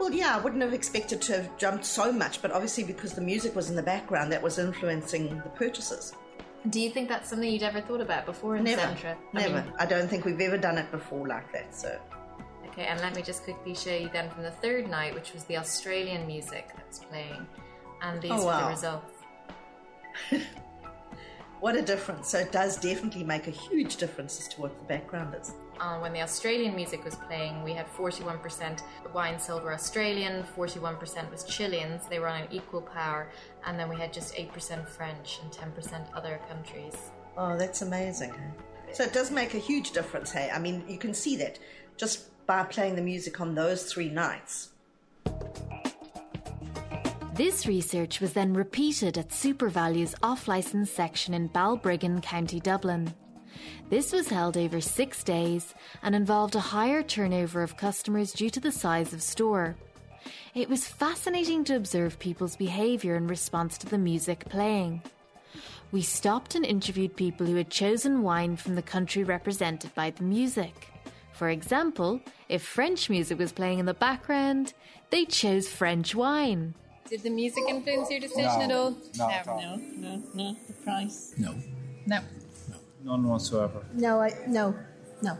Well, 0.00 0.10
yeah, 0.10 0.34
I 0.34 0.40
wouldn't 0.40 0.62
have 0.62 0.72
expected 0.72 1.20
to 1.22 1.36
have 1.36 1.58
jumped 1.58 1.84
so 1.84 2.10
much, 2.10 2.40
but 2.40 2.50
obviously 2.52 2.84
because 2.84 3.12
the 3.12 3.20
music 3.20 3.54
was 3.54 3.68
in 3.68 3.76
the 3.76 3.82
background, 3.82 4.32
that 4.32 4.42
was 4.42 4.58
influencing 4.58 5.28
the 5.44 5.50
purchases. 5.50 6.14
Do 6.70 6.80
you 6.80 6.88
think 6.90 7.10
that's 7.10 7.28
something 7.28 7.50
you'd 7.52 7.62
ever 7.62 7.82
thought 7.82 8.00
about 8.00 8.24
before 8.24 8.56
in 8.56 8.64
Never? 8.64 8.80
I 8.80 9.16
never. 9.34 9.54
mean- 9.56 9.72
I 9.78 9.84
don't 9.84 10.08
think 10.08 10.24
we've 10.24 10.40
ever 10.40 10.56
done 10.56 10.78
it 10.78 10.90
before 10.90 11.28
like 11.28 11.52
that. 11.52 11.74
So, 11.74 12.00
Okay, 12.68 12.86
and 12.86 12.98
let 13.00 13.14
me 13.14 13.20
just 13.20 13.44
quickly 13.44 13.74
show 13.74 13.94
you 13.94 14.08
then 14.10 14.30
from 14.30 14.42
the 14.42 14.50
third 14.52 14.88
night, 14.88 15.14
which 15.14 15.34
was 15.34 15.44
the 15.44 15.58
Australian 15.58 16.26
music 16.26 16.68
that 16.76 16.86
was 16.88 17.00
playing. 17.00 17.46
And 18.00 18.22
these 18.22 18.30
Oh, 18.30 18.38
were 18.38 18.44
wow. 18.52 18.64
the 18.64 18.68
results. 18.70 19.12
what 21.60 21.76
a 21.76 21.82
difference! 21.82 22.30
So 22.30 22.38
it 22.38 22.52
does 22.52 22.78
definitely 22.78 23.24
make 23.24 23.48
a 23.48 23.50
huge 23.50 23.96
difference 23.96 24.40
as 24.40 24.48
to 24.54 24.62
what 24.62 24.78
the 24.78 24.84
background 24.84 25.34
is. 25.38 25.52
Uh, 25.80 25.98
when 25.98 26.12
the 26.12 26.20
Australian 26.20 26.76
music 26.76 27.02
was 27.06 27.14
playing, 27.14 27.62
we 27.62 27.72
had 27.72 27.86
41% 27.94 28.82
wine 29.14 29.38
sold 29.38 29.62
were 29.62 29.72
Australian, 29.72 30.44
41% 30.54 31.30
was 31.30 31.42
Chileans. 31.44 32.02
They 32.10 32.18
were 32.18 32.28
on 32.28 32.42
an 32.42 32.48
equal 32.50 32.82
power. 32.82 33.30
And 33.64 33.78
then 33.78 33.88
we 33.88 33.96
had 33.96 34.12
just 34.12 34.34
8% 34.34 34.86
French 34.86 35.40
and 35.42 35.50
10% 35.50 36.06
other 36.14 36.38
countries. 36.48 36.94
Oh, 37.38 37.56
that's 37.56 37.80
amazing. 37.80 38.34
So 38.92 39.04
it 39.04 39.14
does 39.14 39.30
make 39.30 39.54
a 39.54 39.58
huge 39.58 39.92
difference, 39.92 40.30
hey? 40.30 40.50
I 40.52 40.58
mean, 40.58 40.84
you 40.86 40.98
can 40.98 41.14
see 41.14 41.36
that 41.36 41.58
just 41.96 42.26
by 42.46 42.62
playing 42.64 42.96
the 42.96 43.02
music 43.02 43.40
on 43.40 43.54
those 43.54 43.90
three 43.90 44.10
nights. 44.10 44.70
This 47.32 47.66
research 47.66 48.20
was 48.20 48.34
then 48.34 48.52
repeated 48.52 49.16
at 49.16 49.30
SuperValu's 49.30 50.14
off 50.22 50.46
licence 50.46 50.90
section 50.90 51.32
in 51.32 51.48
Balbriggan, 51.48 52.20
County 52.22 52.60
Dublin. 52.60 53.14
This 53.88 54.12
was 54.12 54.28
held 54.28 54.56
over 54.56 54.80
six 54.80 55.22
days 55.24 55.74
and 56.02 56.14
involved 56.14 56.54
a 56.54 56.60
higher 56.60 57.02
turnover 57.02 57.62
of 57.62 57.76
customers 57.76 58.32
due 58.32 58.50
to 58.50 58.60
the 58.60 58.72
size 58.72 59.12
of 59.12 59.22
store. 59.22 59.76
It 60.54 60.68
was 60.68 60.86
fascinating 60.86 61.64
to 61.64 61.76
observe 61.76 62.18
people's 62.18 62.56
behaviour 62.56 63.16
in 63.16 63.26
response 63.26 63.78
to 63.78 63.86
the 63.86 63.98
music 63.98 64.48
playing. 64.48 65.02
We 65.92 66.02
stopped 66.02 66.54
and 66.54 66.64
interviewed 66.64 67.16
people 67.16 67.46
who 67.46 67.56
had 67.56 67.70
chosen 67.70 68.22
wine 68.22 68.56
from 68.56 68.74
the 68.76 68.82
country 68.82 69.24
represented 69.24 69.94
by 69.94 70.10
the 70.10 70.22
music. 70.22 70.88
For 71.32 71.48
example, 71.48 72.20
if 72.48 72.62
French 72.62 73.08
music 73.10 73.38
was 73.38 73.50
playing 73.50 73.78
in 73.78 73.86
the 73.86 73.94
background, 73.94 74.74
they 75.10 75.24
chose 75.24 75.68
French 75.68 76.14
wine. 76.14 76.74
Did 77.08 77.22
the 77.22 77.30
music 77.30 77.64
influence 77.68 78.08
your 78.10 78.20
decision 78.20 78.44
No. 78.44 78.60
at 78.62 78.70
all? 78.70 78.96
Not 79.16 79.32
at 79.32 79.48
all. 79.48 79.60
No, 79.60 79.76
no, 79.96 80.22
no. 80.34 80.56
The 80.68 80.72
price. 80.74 81.34
No. 81.36 81.56
No. 82.06 82.20
None 83.04 83.26
whatsoever. 83.28 83.82
No, 83.94 84.20
I 84.20 84.30
no, 84.46 84.74
no. 85.22 85.38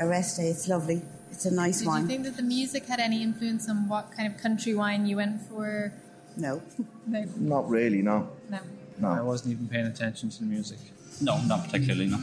Arreste, 0.00 0.40
it's 0.40 0.68
lovely. 0.68 1.02
It's 1.30 1.44
a 1.44 1.50
nice 1.54 1.78
Did 1.80 1.88
wine. 1.88 2.02
you 2.02 2.08
think 2.08 2.24
that 2.24 2.36
the 2.36 2.42
music 2.42 2.86
had 2.86 2.98
any 3.00 3.22
influence 3.22 3.68
on 3.68 3.88
what 3.88 4.10
kind 4.16 4.32
of 4.32 4.40
country 4.40 4.74
wine 4.74 5.06
you 5.06 5.16
went 5.16 5.42
for? 5.42 5.92
No. 6.36 6.62
No. 7.08 7.24
Not 7.36 7.68
really, 7.70 8.02
no. 8.02 8.28
No. 8.50 8.58
No. 8.98 9.08
I 9.08 9.20
wasn't 9.20 9.52
even 9.52 9.68
paying 9.68 9.86
attention 9.86 10.28
to 10.30 10.40
the 10.40 10.46
music. 10.46 10.78
No, 11.20 11.40
not 11.42 11.64
particularly, 11.66 12.06
no. 12.08 12.18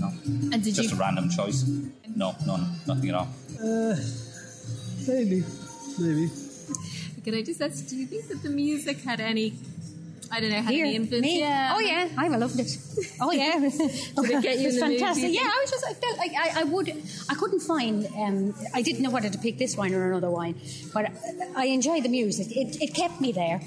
no. 0.00 0.08
And 0.52 0.60
did 0.64 0.74
Just 0.74 0.90
you- 0.90 0.96
a 0.96 0.98
random 1.00 1.30
choice. 1.30 1.62
No, 2.16 2.34
none, 2.46 2.66
nothing 2.86 3.10
at 3.10 3.14
all. 3.14 3.28
Uh, 3.62 3.94
maybe. 5.06 5.44
Maybe. 6.00 6.30
Could 7.24 7.34
I 7.36 7.42
just 7.42 7.62
ask, 7.62 7.86
do 7.86 7.94
you 7.96 8.06
think 8.06 8.26
that 8.28 8.42
the 8.42 8.50
music 8.50 9.02
had 9.02 9.20
any, 9.20 9.54
I 10.30 10.40
don't 10.40 10.50
know, 10.50 10.60
had 10.62 10.72
Here, 10.74 10.84
any 10.86 10.96
influence? 10.96 11.22
me? 11.22 11.40
Yeah. 11.40 11.72
Oh 11.74 11.80
yeah, 11.80 12.08
I 12.16 12.28
loved 12.28 12.58
it. 12.58 12.76
Oh 13.20 13.30
yeah, 13.32 13.58
Did 13.58 13.72
it 14.30 14.42
get 14.42 14.58
you 14.58 14.66
was 14.66 14.74
in 14.76 14.80
the 14.80 14.86
mood, 14.90 14.98
fantastic. 15.00 15.34
yeah. 15.34 15.42
I 15.42 15.58
was 15.60 15.70
just 15.70 15.84
I 15.86 15.94
felt 15.94 16.18
like 16.18 16.32
I, 16.32 16.60
I 16.60 16.64
would 16.64 16.88
I 17.28 17.34
couldn't 17.34 17.60
find 17.60 18.06
um, 18.16 18.54
I 18.74 18.82
didn't 18.82 19.02
know 19.02 19.10
whether 19.10 19.30
to 19.30 19.38
pick 19.38 19.58
this 19.58 19.76
wine 19.76 19.94
or 19.94 20.10
another 20.10 20.30
wine, 20.30 20.60
but 20.92 21.10
I 21.56 21.66
enjoyed 21.66 22.02
the 22.04 22.08
music. 22.08 22.48
It, 22.56 22.80
it 22.82 22.94
kept 22.94 23.20
me 23.20 23.32
there. 23.32 23.60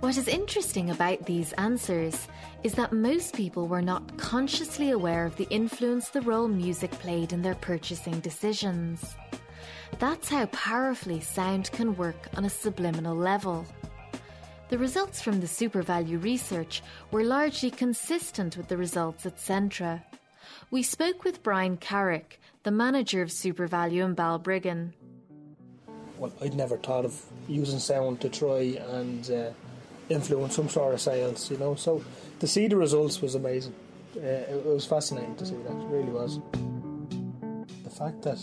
What 0.00 0.16
is 0.18 0.28
interesting 0.28 0.90
about 0.90 1.24
these 1.24 1.52
answers 1.54 2.28
is 2.62 2.74
that 2.74 2.92
most 2.92 3.34
people 3.34 3.66
were 3.68 3.80
not 3.82 4.16
consciously 4.18 4.90
aware 4.90 5.24
of 5.24 5.36
the 5.36 5.46
influence 5.50 6.10
the 6.10 6.20
role 6.22 6.48
music 6.48 6.90
played 6.92 7.32
in 7.32 7.40
their 7.42 7.54
purchasing 7.54 8.20
decisions. 8.20 9.14
That's 9.98 10.28
how 10.28 10.46
powerfully 10.46 11.20
sound 11.20 11.70
can 11.72 11.96
work 11.96 12.28
on 12.36 12.44
a 12.44 12.50
subliminal 12.50 13.16
level. 13.16 13.64
The 14.70 14.78
results 14.78 15.20
from 15.20 15.40
the 15.40 15.46
SuperValu 15.46 16.22
research 16.22 16.82
were 17.10 17.22
largely 17.22 17.70
consistent 17.70 18.56
with 18.56 18.68
the 18.68 18.78
results 18.78 19.26
at 19.26 19.36
Centra. 19.36 20.02
We 20.70 20.82
spoke 20.82 21.22
with 21.22 21.42
Brian 21.42 21.76
Carrick, 21.76 22.40
the 22.62 22.70
manager 22.70 23.20
of 23.20 23.28
SuperValu 23.28 24.02
in 24.02 24.14
Balbriggan. 24.14 24.94
well, 26.18 26.32
I'd 26.40 26.54
never 26.54 26.78
thought 26.78 27.04
of 27.04 27.22
using 27.46 27.78
sound 27.78 28.22
to 28.22 28.30
try 28.30 28.78
and 28.88 29.30
uh, 29.30 29.50
influence 30.08 30.56
some 30.56 30.70
sort 30.70 30.94
of 30.94 31.00
sales, 31.00 31.50
you 31.50 31.58
know. 31.58 31.74
So 31.74 32.02
to 32.40 32.46
see 32.46 32.66
the 32.66 32.76
results 32.76 33.20
was 33.20 33.34
amazing. 33.34 33.74
Uh, 34.16 34.20
it, 34.20 34.64
was 34.64 34.86
fascinating 34.86 35.36
to 35.36 35.46
see 35.46 35.56
that, 35.56 35.72
it 35.72 35.86
really 35.88 36.10
was. 36.10 36.40
The 37.82 37.90
fact 37.90 38.22
that 38.22 38.38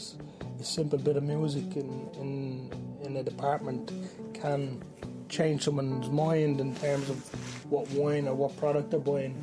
a 0.60 0.63
simple 0.63 0.99
bit 0.99 1.17
of 1.17 1.23
music 1.23 1.75
in, 1.75 2.10
in, 2.19 2.71
in 3.03 3.17
a 3.17 3.23
department 3.23 3.91
can 4.34 4.84
change 5.32 5.63
someone's 5.63 6.10
mind 6.10 6.60
in 6.60 6.76
terms 6.76 7.10
of 7.10 7.17
what 7.72 7.89
wine 7.91 8.28
or 8.28 8.36
what 8.36 8.56
product 8.58 8.91
they're 8.91 9.00
buying. 9.00 9.34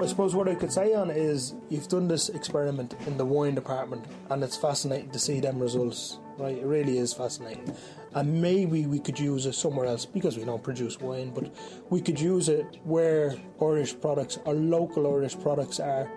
I 0.00 0.06
suppose 0.06 0.32
what 0.34 0.48
I 0.48 0.54
could 0.54 0.72
say 0.72 0.94
on 0.94 1.10
it 1.10 1.16
is 1.16 1.54
you've 1.68 1.88
done 1.88 2.06
this 2.06 2.28
experiment 2.28 2.94
in 3.08 3.18
the 3.18 3.24
wine 3.24 3.56
department 3.56 4.04
and 4.30 4.44
it's 4.44 4.56
fascinating 4.56 5.10
to 5.10 5.18
see 5.18 5.40
them 5.40 5.58
results, 5.58 6.20
right? 6.38 6.56
It 6.56 6.64
really 6.64 6.98
is 6.98 7.12
fascinating. 7.12 7.74
And 8.14 8.40
maybe 8.40 8.86
we 8.86 9.00
could 9.00 9.18
use 9.18 9.44
it 9.46 9.54
somewhere 9.54 9.86
else 9.86 10.06
because 10.06 10.38
we 10.38 10.44
don't 10.44 10.62
produce 10.62 11.00
wine, 11.00 11.30
but 11.34 11.52
we 11.90 12.00
could 12.00 12.20
use 12.20 12.48
it 12.48 12.78
where 12.84 13.34
Irish 13.60 14.00
products 14.00 14.38
or 14.44 14.54
local 14.54 15.12
Irish 15.12 15.38
products 15.40 15.80
are 15.80 16.08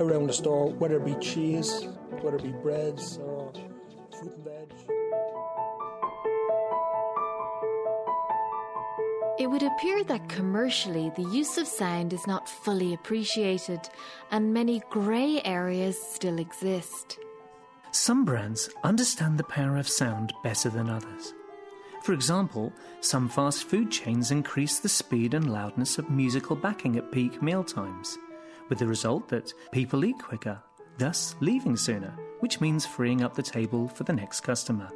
around 0.00 0.26
the 0.26 0.32
store, 0.32 0.72
whether 0.72 0.96
it 0.96 1.04
be 1.04 1.14
cheese, 1.24 1.86
whether 2.22 2.38
it 2.38 2.42
be 2.42 2.50
breads 2.50 3.18
or 3.18 3.29
It 9.40 9.48
would 9.48 9.62
appear 9.62 10.04
that 10.04 10.28
commercially 10.28 11.10
the 11.16 11.22
use 11.22 11.56
of 11.56 11.66
sound 11.66 12.12
is 12.12 12.26
not 12.26 12.46
fully 12.46 12.92
appreciated 12.92 13.80
and 14.30 14.52
many 14.52 14.82
grey 14.90 15.40
areas 15.46 15.96
still 15.98 16.38
exist. 16.38 17.18
Some 17.90 18.26
brands 18.26 18.68
understand 18.84 19.38
the 19.38 19.44
power 19.44 19.78
of 19.78 19.88
sound 19.88 20.34
better 20.44 20.68
than 20.68 20.90
others. 20.90 21.32
For 22.02 22.12
example, 22.12 22.70
some 23.00 23.30
fast 23.30 23.64
food 23.64 23.90
chains 23.90 24.30
increase 24.30 24.78
the 24.78 24.90
speed 24.90 25.32
and 25.32 25.50
loudness 25.50 25.96
of 25.96 26.10
musical 26.10 26.54
backing 26.54 26.98
at 26.98 27.10
peak 27.10 27.42
meal 27.42 27.64
times, 27.64 28.18
with 28.68 28.78
the 28.78 28.86
result 28.86 29.26
that 29.30 29.54
people 29.72 30.04
eat 30.04 30.18
quicker, 30.18 30.60
thus 30.98 31.34
leaving 31.40 31.78
sooner, 31.78 32.14
which 32.40 32.60
means 32.60 32.84
freeing 32.84 33.22
up 33.22 33.34
the 33.34 33.42
table 33.42 33.88
for 33.88 34.04
the 34.04 34.12
next 34.12 34.40
customer. 34.40 34.90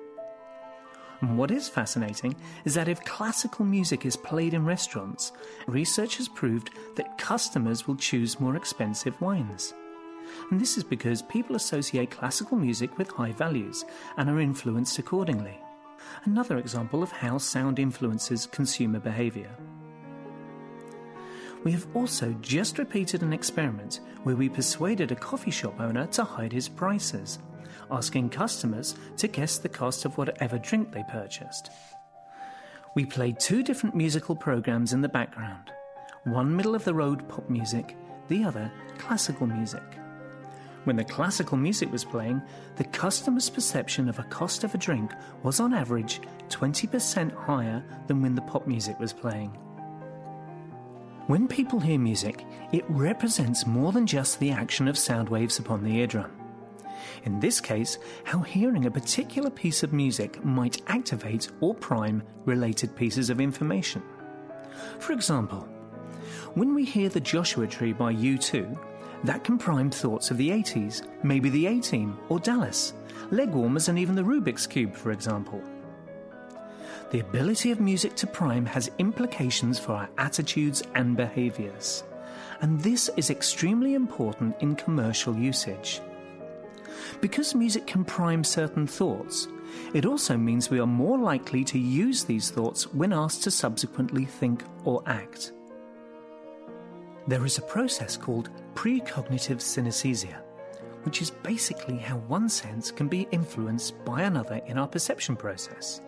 And 1.20 1.38
what 1.38 1.50
is 1.50 1.68
fascinating 1.68 2.34
is 2.64 2.74
that 2.74 2.88
if 2.88 3.04
classical 3.04 3.64
music 3.64 4.04
is 4.04 4.16
played 4.16 4.54
in 4.54 4.64
restaurants, 4.64 5.32
research 5.66 6.16
has 6.18 6.28
proved 6.28 6.70
that 6.96 7.18
customers 7.18 7.86
will 7.86 7.96
choose 7.96 8.40
more 8.40 8.56
expensive 8.56 9.20
wines. 9.20 9.74
And 10.50 10.60
this 10.60 10.76
is 10.76 10.84
because 10.84 11.22
people 11.22 11.56
associate 11.56 12.10
classical 12.10 12.56
music 12.56 12.96
with 12.98 13.08
high 13.08 13.32
values 13.32 13.84
and 14.16 14.28
are 14.28 14.40
influenced 14.40 14.98
accordingly. 14.98 15.58
Another 16.24 16.58
example 16.58 17.02
of 17.02 17.12
how 17.12 17.38
sound 17.38 17.78
influences 17.78 18.46
consumer 18.46 18.98
behaviour. 18.98 19.50
We 21.64 21.72
have 21.72 21.86
also 21.94 22.34
just 22.42 22.78
repeated 22.78 23.22
an 23.22 23.32
experiment 23.32 24.00
where 24.22 24.36
we 24.36 24.48
persuaded 24.50 25.12
a 25.12 25.16
coffee 25.16 25.50
shop 25.50 25.80
owner 25.80 26.06
to 26.08 26.24
hide 26.24 26.52
his 26.52 26.68
prices, 26.68 27.38
asking 27.90 28.30
customers 28.30 28.94
to 29.16 29.28
guess 29.28 29.58
the 29.58 29.68
cost 29.68 30.04
of 30.04 30.16
whatever 30.18 30.58
drink 30.58 30.92
they 30.92 31.04
purchased. 31.08 31.70
We 32.94 33.04
played 33.04 33.40
two 33.40 33.62
different 33.62 33.94
musical 33.94 34.36
programs 34.36 34.92
in 34.92 35.00
the 35.00 35.08
background 35.08 35.70
one 36.24 36.56
middle 36.56 36.74
of 36.74 36.84
the 36.84 36.94
road 36.94 37.28
pop 37.28 37.50
music, 37.50 37.96
the 38.28 38.44
other 38.44 38.72
classical 38.96 39.46
music. 39.46 39.82
When 40.84 40.96
the 40.96 41.04
classical 41.04 41.56
music 41.56 41.90
was 41.90 42.04
playing, 42.04 42.42
the 42.76 42.84
customer's 42.84 43.50
perception 43.50 44.08
of 44.08 44.18
a 44.18 44.24
cost 44.24 44.64
of 44.64 44.74
a 44.74 44.78
drink 44.78 45.12
was 45.42 45.60
on 45.60 45.74
average 45.74 46.20
20% 46.48 47.34
higher 47.34 47.82
than 48.06 48.22
when 48.22 48.34
the 48.34 48.42
pop 48.42 48.66
music 48.66 48.98
was 48.98 49.12
playing. 49.12 49.50
When 51.26 51.48
people 51.48 51.80
hear 51.80 51.98
music, 51.98 52.44
it 52.72 52.84
represents 52.88 53.66
more 53.66 53.92
than 53.92 54.06
just 54.06 54.38
the 54.40 54.50
action 54.50 54.86
of 54.88 54.98
sound 54.98 55.30
waves 55.30 55.58
upon 55.58 55.82
the 55.82 55.96
eardrum. 55.96 56.30
In 57.24 57.40
this 57.40 57.60
case, 57.60 57.98
how 58.24 58.40
hearing 58.40 58.86
a 58.86 58.90
particular 58.90 59.50
piece 59.50 59.82
of 59.82 59.92
music 59.92 60.44
might 60.44 60.82
activate 60.86 61.50
or 61.60 61.74
prime 61.74 62.22
related 62.44 62.94
pieces 62.96 63.30
of 63.30 63.40
information. 63.40 64.02
For 64.98 65.12
example, 65.12 65.68
when 66.54 66.74
we 66.74 66.84
hear 66.84 67.08
the 67.08 67.20
Joshua 67.20 67.66
Tree 67.66 67.92
by 67.92 68.14
U2, 68.14 68.78
that 69.24 69.42
can 69.42 69.58
prime 69.58 69.90
thoughts 69.90 70.30
of 70.30 70.36
the 70.36 70.50
80s, 70.50 71.06
maybe 71.22 71.48
the 71.48 71.66
A 71.66 71.80
Team 71.80 72.18
or 72.28 72.38
Dallas, 72.38 72.92
leg 73.30 73.50
warmers, 73.50 73.88
and 73.88 73.98
even 73.98 74.14
the 74.14 74.22
Rubik's 74.22 74.66
Cube, 74.66 74.94
for 74.94 75.12
example. 75.12 75.62
The 77.10 77.20
ability 77.20 77.70
of 77.70 77.80
music 77.80 78.16
to 78.16 78.26
prime 78.26 78.66
has 78.66 78.90
implications 78.98 79.78
for 79.78 79.92
our 79.92 80.08
attitudes 80.18 80.82
and 80.94 81.16
behaviours, 81.16 82.04
and 82.60 82.80
this 82.80 83.08
is 83.16 83.30
extremely 83.30 83.94
important 83.94 84.56
in 84.60 84.74
commercial 84.74 85.36
usage. 85.36 86.00
Because 87.20 87.54
music 87.54 87.86
can 87.86 88.04
prime 88.04 88.44
certain 88.44 88.86
thoughts, 88.86 89.48
it 89.92 90.06
also 90.06 90.36
means 90.36 90.70
we 90.70 90.80
are 90.80 90.86
more 90.86 91.18
likely 91.18 91.64
to 91.64 91.78
use 91.78 92.24
these 92.24 92.50
thoughts 92.50 92.92
when 92.92 93.12
asked 93.12 93.42
to 93.44 93.50
subsequently 93.50 94.24
think 94.24 94.62
or 94.84 95.02
act. 95.06 95.52
There 97.26 97.46
is 97.46 97.58
a 97.58 97.62
process 97.62 98.16
called 98.16 98.50
precognitive 98.74 99.58
synesthesia, 99.58 100.36
which 101.04 101.22
is 101.22 101.30
basically 101.30 101.96
how 101.96 102.18
one 102.28 102.48
sense 102.48 102.90
can 102.90 103.08
be 103.08 103.28
influenced 103.30 104.04
by 104.04 104.22
another 104.22 104.60
in 104.66 104.78
our 104.78 104.88
perception 104.88 105.36
process. 105.36 106.00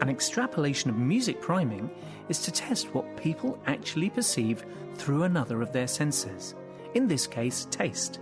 An 0.00 0.08
extrapolation 0.08 0.90
of 0.90 0.98
music 0.98 1.40
priming 1.40 1.90
is 2.28 2.40
to 2.40 2.50
test 2.50 2.92
what 2.92 3.16
people 3.16 3.58
actually 3.66 4.10
perceive 4.10 4.64
through 4.96 5.22
another 5.22 5.62
of 5.62 5.72
their 5.72 5.86
senses, 5.86 6.54
in 6.94 7.06
this 7.06 7.26
case, 7.26 7.66
taste. 7.70 8.20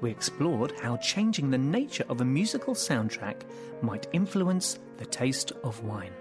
We 0.00 0.10
explored 0.10 0.72
how 0.80 0.96
changing 0.98 1.50
the 1.50 1.58
nature 1.58 2.04
of 2.08 2.20
a 2.20 2.24
musical 2.24 2.74
soundtrack 2.74 3.42
might 3.82 4.08
influence 4.12 4.78
the 4.98 5.06
taste 5.06 5.52
of 5.62 5.82
wine. 5.82 6.12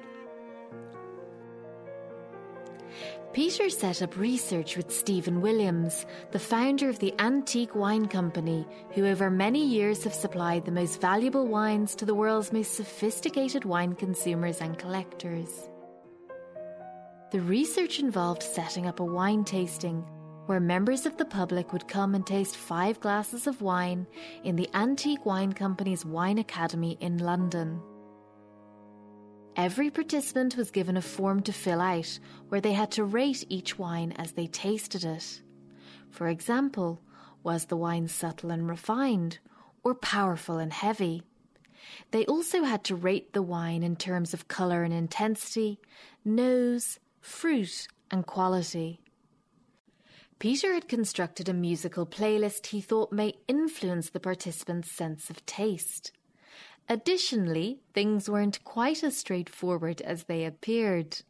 Peter 3.33 3.69
set 3.69 4.01
up 4.01 4.15
research 4.15 4.77
with 4.77 4.89
Stephen 4.89 5.41
Williams, 5.41 6.05
the 6.31 6.39
founder 6.39 6.87
of 6.87 6.99
the 6.99 7.13
Antique 7.19 7.75
Wine 7.75 8.07
Company, 8.07 8.65
who 8.91 9.05
over 9.05 9.29
many 9.29 9.65
years 9.65 10.05
have 10.05 10.13
supplied 10.13 10.63
the 10.63 10.71
most 10.71 11.01
valuable 11.01 11.45
wines 11.45 11.95
to 11.95 12.05
the 12.05 12.15
world's 12.15 12.53
most 12.53 12.75
sophisticated 12.75 13.65
wine 13.65 13.93
consumers 13.93 14.61
and 14.61 14.79
collectors. 14.79 15.69
The 17.31 17.41
research 17.41 17.99
involved 17.99 18.41
setting 18.41 18.87
up 18.87 19.01
a 19.01 19.03
wine 19.03 19.43
tasting 19.43 20.05
where 20.45 20.59
members 20.59 21.05
of 21.05 21.17
the 21.17 21.25
public 21.25 21.73
would 21.73 21.87
come 21.87 22.15
and 22.15 22.25
taste 22.25 22.55
five 22.55 22.99
glasses 22.99 23.47
of 23.47 23.61
wine 23.61 24.05
in 24.43 24.55
the 24.55 24.69
Antique 24.73 25.25
Wine 25.25 25.53
Company's 25.53 26.05
Wine 26.05 26.37
Academy 26.37 26.97
in 26.99 27.17
London. 27.17 27.81
Every 29.55 29.89
participant 29.89 30.57
was 30.57 30.69
given 30.69 30.97
a 30.97 31.01
form 31.01 31.41
to 31.43 31.53
fill 31.53 31.79
out 31.79 32.19
where 32.49 32.61
they 32.61 32.73
had 32.73 32.91
to 32.91 33.05
rate 33.05 33.45
each 33.47 33.79
wine 33.79 34.11
as 34.17 34.33
they 34.33 34.47
tasted 34.47 35.03
it. 35.03 35.41
For 36.09 36.27
example, 36.27 37.01
was 37.41 37.65
the 37.65 37.77
wine 37.77 38.07
subtle 38.07 38.51
and 38.51 38.67
refined 38.67 39.39
or 39.83 39.95
powerful 39.95 40.57
and 40.57 40.73
heavy? 40.73 41.23
They 42.11 42.25
also 42.25 42.63
had 42.63 42.83
to 42.85 42.95
rate 42.95 43.33
the 43.33 43.41
wine 43.41 43.83
in 43.83 43.95
terms 43.95 44.33
of 44.33 44.47
colour 44.47 44.83
and 44.83 44.93
intensity, 44.93 45.79
nose, 46.25 46.99
fruit, 47.21 47.87
and 48.11 48.25
quality. 48.25 48.99
Peter 50.37 50.73
had 50.73 50.87
constructed 50.87 51.47
a 51.47 51.53
musical 51.53 52.05
playlist 52.05 52.67
he 52.67 52.81
thought 52.81 53.11
may 53.11 53.33
influence 53.47 54.09
the 54.09 54.19
participants' 54.19 54.91
sense 54.91 55.29
of 55.29 55.45
taste. 55.45 56.11
Additionally, 56.89 57.79
things 57.93 58.29
weren't 58.29 58.63
quite 58.63 59.03
as 59.03 59.17
straightforward 59.17 60.01
as 60.01 60.25
they 60.25 60.45
appeared. 60.45 61.21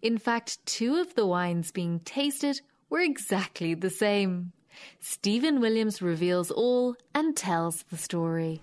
In 0.00 0.18
fact, 0.18 0.64
two 0.64 0.96
of 0.96 1.14
the 1.14 1.26
wines 1.26 1.70
being 1.70 2.00
tasted 2.00 2.60
were 2.88 3.00
exactly 3.00 3.74
the 3.74 3.90
same. 3.90 4.52
Stephen 4.98 5.60
Williams 5.60 6.00
reveals 6.00 6.50
all 6.50 6.96
and 7.14 7.36
tells 7.36 7.82
the 7.84 7.96
story. 7.96 8.62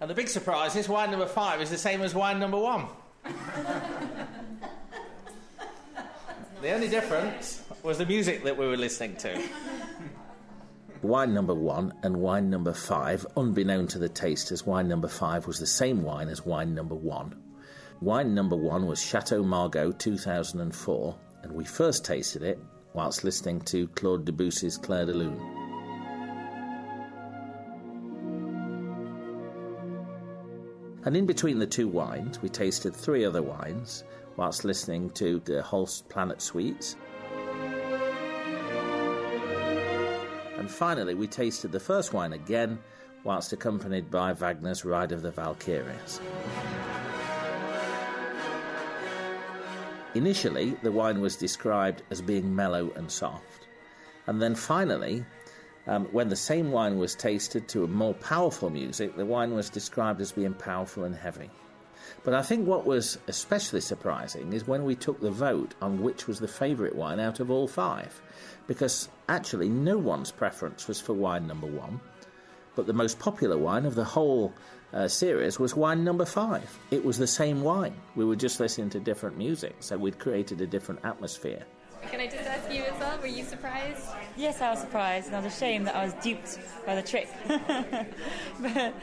And 0.00 0.08
the 0.08 0.14
big 0.14 0.28
surprise 0.28 0.76
is 0.76 0.88
wine 0.88 1.10
number 1.10 1.26
five 1.26 1.60
is 1.60 1.70
the 1.70 1.78
same 1.78 2.00
as 2.02 2.14
wine 2.14 2.38
number 2.38 2.58
one. 2.58 2.86
the 6.62 6.70
only 6.70 6.88
difference 6.88 7.65
was 7.86 7.98
the 7.98 8.06
music 8.06 8.42
that 8.42 8.58
we 8.58 8.66
were 8.66 8.76
listening 8.76 9.14
to. 9.14 9.40
Wine 11.02 11.32
number 11.32 11.54
one 11.54 11.94
and 12.02 12.16
wine 12.16 12.50
number 12.50 12.72
five, 12.72 13.24
unbeknown 13.36 13.86
to 13.86 14.00
the 14.00 14.08
tasters, 14.08 14.66
wine 14.66 14.88
number 14.88 15.06
five 15.06 15.46
was 15.46 15.60
the 15.60 15.66
same 15.68 16.02
wine 16.02 16.28
as 16.28 16.44
wine 16.44 16.74
number 16.74 16.96
one. 16.96 17.40
Wine 18.00 18.34
number 18.34 18.56
one 18.56 18.86
was 18.86 19.00
Chateau 19.00 19.44
Margaux 19.44 19.92
2004, 19.92 21.16
and 21.44 21.52
we 21.52 21.64
first 21.64 22.04
tasted 22.04 22.42
it 22.42 22.58
whilst 22.92 23.22
listening 23.22 23.60
to 23.60 23.86
Claude 23.88 24.24
Debussy's 24.24 24.76
Clair 24.76 25.06
de 25.06 25.12
Lune. 25.12 25.40
And 31.04 31.16
in 31.16 31.24
between 31.24 31.60
the 31.60 31.66
two 31.68 31.86
wines, 31.86 32.42
we 32.42 32.48
tasted 32.48 32.96
three 32.96 33.24
other 33.24 33.42
wines 33.42 34.02
whilst 34.36 34.64
listening 34.64 35.10
to 35.10 35.38
the 35.44 35.62
Holst 35.62 36.08
Planet 36.08 36.42
Suites. 36.42 36.96
And 40.66 40.74
finally, 40.74 41.14
we 41.14 41.28
tasted 41.28 41.70
the 41.70 41.78
first 41.78 42.12
wine 42.12 42.32
again 42.32 42.80
whilst 43.22 43.52
accompanied 43.52 44.10
by 44.10 44.32
Wagner's 44.32 44.84
Ride 44.84 45.12
of 45.12 45.22
the 45.22 45.30
Valkyries. 45.30 46.20
Initially, 50.16 50.70
the 50.82 50.90
wine 50.90 51.20
was 51.20 51.36
described 51.36 52.02
as 52.10 52.20
being 52.20 52.56
mellow 52.56 52.90
and 52.96 53.08
soft. 53.08 53.68
And 54.26 54.42
then 54.42 54.56
finally, 54.56 55.24
um, 55.86 56.06
when 56.06 56.30
the 56.30 56.34
same 56.34 56.72
wine 56.72 56.98
was 56.98 57.14
tasted 57.14 57.68
to 57.68 57.84
a 57.84 57.86
more 57.86 58.14
powerful 58.14 58.68
music, 58.68 59.14
the 59.14 59.24
wine 59.24 59.54
was 59.54 59.70
described 59.70 60.20
as 60.20 60.32
being 60.32 60.54
powerful 60.54 61.04
and 61.04 61.14
heavy. 61.14 61.48
But 62.24 62.34
I 62.34 62.42
think 62.42 62.66
what 62.66 62.84
was 62.84 63.18
especially 63.28 63.82
surprising 63.82 64.52
is 64.52 64.66
when 64.66 64.84
we 64.84 64.96
took 64.96 65.20
the 65.20 65.30
vote 65.30 65.76
on 65.80 66.02
which 66.02 66.26
was 66.26 66.40
the 66.40 66.48
favourite 66.48 66.96
wine 66.96 67.20
out 67.20 67.38
of 67.38 67.52
all 67.52 67.68
five. 67.68 68.20
Because 68.66 69.08
actually, 69.28 69.68
no 69.68 69.98
one's 69.98 70.30
preference 70.30 70.88
was 70.88 71.00
for 71.00 71.12
wine 71.12 71.46
number 71.46 71.66
one, 71.66 72.00
but 72.74 72.86
the 72.86 72.92
most 72.92 73.18
popular 73.18 73.56
wine 73.56 73.86
of 73.86 73.94
the 73.94 74.04
whole 74.04 74.52
uh, 74.92 75.08
series 75.08 75.58
was 75.58 75.74
wine 75.74 76.04
number 76.04 76.24
five. 76.24 76.78
It 76.90 77.04
was 77.04 77.18
the 77.18 77.26
same 77.26 77.62
wine. 77.62 77.94
We 78.14 78.24
were 78.24 78.36
just 78.36 78.60
listening 78.60 78.90
to 78.90 79.00
different 79.00 79.36
music, 79.36 79.76
so 79.80 79.96
we'd 79.96 80.18
created 80.18 80.60
a 80.60 80.66
different 80.66 81.00
atmosphere. 81.04 81.64
Can 82.10 82.20
I 82.20 82.26
just 82.26 82.44
ask 82.44 82.70
you 82.72 82.82
as 82.84 82.98
well? 83.00 83.18
Were 83.18 83.26
you 83.26 83.44
surprised? 83.44 84.06
Yes, 84.36 84.60
I 84.60 84.70
was 84.70 84.80
surprised, 84.80 85.26
and 85.26 85.36
I 85.36 85.40
was 85.40 85.54
ashamed 85.54 85.86
that 85.88 85.96
I 85.96 86.04
was 86.04 86.14
duped 86.14 86.58
by 86.86 86.94
the 86.94 87.02
trick. 87.02 87.28
but, 87.48 88.94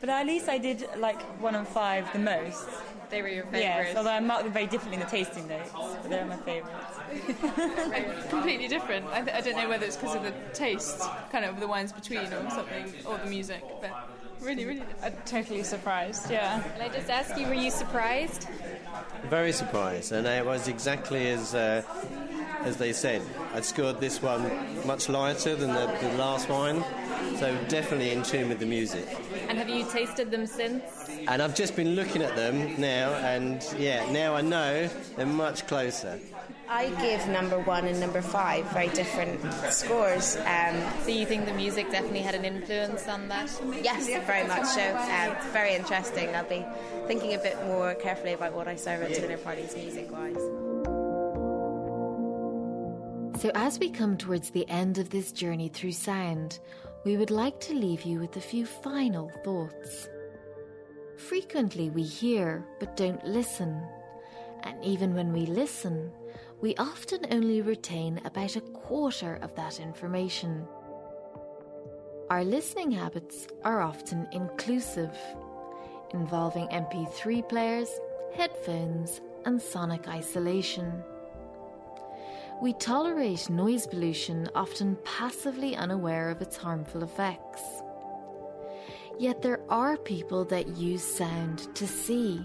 but 0.00 0.08
at 0.08 0.26
least 0.26 0.48
I 0.48 0.58
did 0.58 0.86
like 0.96 1.20
one 1.40 1.54
and 1.54 1.68
five 1.68 2.10
the 2.12 2.18
most. 2.18 2.66
They 3.10 3.22
were 3.22 3.28
your 3.28 3.44
favourites. 3.44 3.64
Yes, 3.64 3.96
although 3.96 4.10
I 4.10 4.20
marked 4.20 4.44
them 4.44 4.52
very 4.52 4.66
differently 4.66 4.94
in 4.94 5.00
the 5.00 5.10
tasting 5.10 5.46
notes, 5.48 5.70
but 5.72 6.10
they're 6.10 6.26
my 6.26 6.36
favourites. 6.36 8.28
completely 8.30 8.68
different. 8.68 9.06
I, 9.06 9.22
th- 9.22 9.36
I, 9.36 9.40
don't 9.40 9.56
know 9.56 9.68
whether 9.68 9.86
it's 9.86 9.96
because 9.96 10.16
of 10.16 10.22
the 10.22 10.32
taste, 10.52 11.00
kind 11.30 11.44
of 11.44 11.60
the 11.60 11.68
wines 11.68 11.92
between, 11.92 12.26
or 12.32 12.50
something, 12.50 12.92
or 13.04 13.18
the 13.18 13.30
music, 13.30 13.62
but 13.80 14.10
really, 14.40 14.64
really. 14.64 14.82
I'm 15.02 15.14
totally 15.24 15.62
surprised. 15.62 16.30
Yeah. 16.30 16.62
Can 16.62 16.80
I 16.80 16.88
just 16.88 17.10
ask 17.10 17.38
you, 17.38 17.46
were 17.46 17.54
you 17.54 17.70
surprised? 17.70 18.48
Very 19.28 19.52
surprised, 19.52 20.12
and 20.12 20.26
it 20.26 20.44
was 20.44 20.68
exactly 20.68 21.28
as 21.30 21.54
uh, 21.54 21.82
as 22.64 22.76
they 22.76 22.92
said. 22.92 23.22
I 23.54 23.60
scored 23.60 24.00
this 24.00 24.20
one 24.20 24.50
much 24.86 25.08
lighter 25.08 25.54
than 25.54 25.72
the, 25.72 25.86
the 26.00 26.12
last 26.18 26.48
wine, 26.48 26.82
so 27.38 27.56
definitely 27.68 28.10
in 28.10 28.22
tune 28.22 28.48
with 28.48 28.58
the 28.58 28.66
music. 28.66 29.06
And 29.48 29.58
have 29.58 29.68
you 29.68 29.84
tasted 29.90 30.30
them 30.30 30.46
since? 30.46 30.95
And 31.28 31.42
I've 31.42 31.54
just 31.54 31.74
been 31.74 31.96
looking 31.96 32.22
at 32.22 32.36
them 32.36 32.80
now, 32.80 33.10
and 33.14 33.64
yeah, 33.78 34.10
now 34.12 34.34
I 34.34 34.42
know 34.42 34.88
they're 35.16 35.26
much 35.26 35.66
closer. 35.66 36.20
I 36.68 36.88
give 37.00 37.26
number 37.28 37.58
one 37.60 37.86
and 37.86 37.98
number 38.00 38.22
five 38.22 38.64
very 38.72 38.88
different 38.88 39.40
scores. 39.72 40.36
Um, 40.36 40.82
so 41.02 41.10
you 41.10 41.26
think 41.26 41.46
the 41.46 41.52
music 41.52 41.90
definitely 41.90 42.20
had 42.20 42.34
an 42.34 42.44
influence 42.44 43.08
on 43.08 43.28
that? 43.28 43.50
Yes, 43.82 44.06
very 44.26 44.46
much 44.46 44.66
so. 44.66 44.96
Um, 44.96 45.36
very 45.52 45.74
interesting. 45.74 46.34
I'll 46.34 46.48
be 46.48 46.64
thinking 47.06 47.34
a 47.34 47.38
bit 47.38 47.56
more 47.66 47.94
carefully 47.94 48.32
about 48.32 48.52
what 48.52 48.68
I 48.68 48.76
serve 48.76 49.02
at 49.02 49.14
dinner 49.14 49.38
parties 49.38 49.76
music-wise. 49.76 50.36
So 53.40 53.50
as 53.54 53.78
we 53.78 53.90
come 53.90 54.16
towards 54.16 54.50
the 54.50 54.68
end 54.68 54.98
of 54.98 55.10
this 55.10 55.30
journey 55.30 55.68
through 55.68 55.92
sound, 55.92 56.58
we 57.04 57.16
would 57.16 57.30
like 57.30 57.60
to 57.60 57.74
leave 57.74 58.02
you 58.02 58.18
with 58.18 58.36
a 58.36 58.40
few 58.40 58.66
final 58.66 59.30
thoughts. 59.44 60.08
Frequently 61.16 61.90
we 61.90 62.02
hear 62.02 62.64
but 62.78 62.96
don't 62.96 63.24
listen. 63.24 63.82
And 64.62 64.84
even 64.84 65.14
when 65.14 65.32
we 65.32 65.46
listen, 65.46 66.12
we 66.60 66.74
often 66.76 67.26
only 67.30 67.62
retain 67.62 68.20
about 68.24 68.56
a 68.56 68.60
quarter 68.60 69.38
of 69.42 69.54
that 69.54 69.80
information. 69.80 70.66
Our 72.28 72.44
listening 72.44 72.90
habits 72.90 73.46
are 73.64 73.80
often 73.80 74.28
inclusive, 74.32 75.16
involving 76.12 76.66
MP3 76.68 77.48
players, 77.48 77.88
headphones, 78.34 79.20
and 79.44 79.60
sonic 79.62 80.08
isolation. 80.08 81.04
We 82.60 82.72
tolerate 82.72 83.48
noise 83.48 83.86
pollution, 83.86 84.48
often 84.54 84.96
passively 85.04 85.76
unaware 85.76 86.30
of 86.30 86.42
its 86.42 86.56
harmful 86.56 87.04
effects. 87.04 87.62
Yet 89.18 89.40
there 89.40 89.60
are 89.70 89.96
people 89.96 90.44
that 90.46 90.76
use 90.76 91.02
sound 91.02 91.74
to 91.74 91.86
see. 91.86 92.40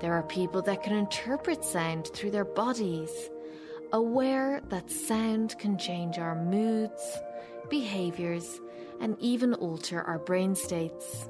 There 0.00 0.14
are 0.14 0.22
people 0.24 0.62
that 0.62 0.82
can 0.82 0.96
interpret 0.96 1.64
sound 1.64 2.08
through 2.08 2.30
their 2.30 2.44
bodies, 2.44 3.10
aware 3.92 4.60
that 4.68 4.90
sound 4.90 5.58
can 5.58 5.78
change 5.78 6.18
our 6.18 6.34
moods, 6.34 7.18
behaviours, 7.70 8.60
and 9.00 9.16
even 9.20 9.54
alter 9.54 10.02
our 10.02 10.18
brain 10.18 10.54
states. 10.54 11.28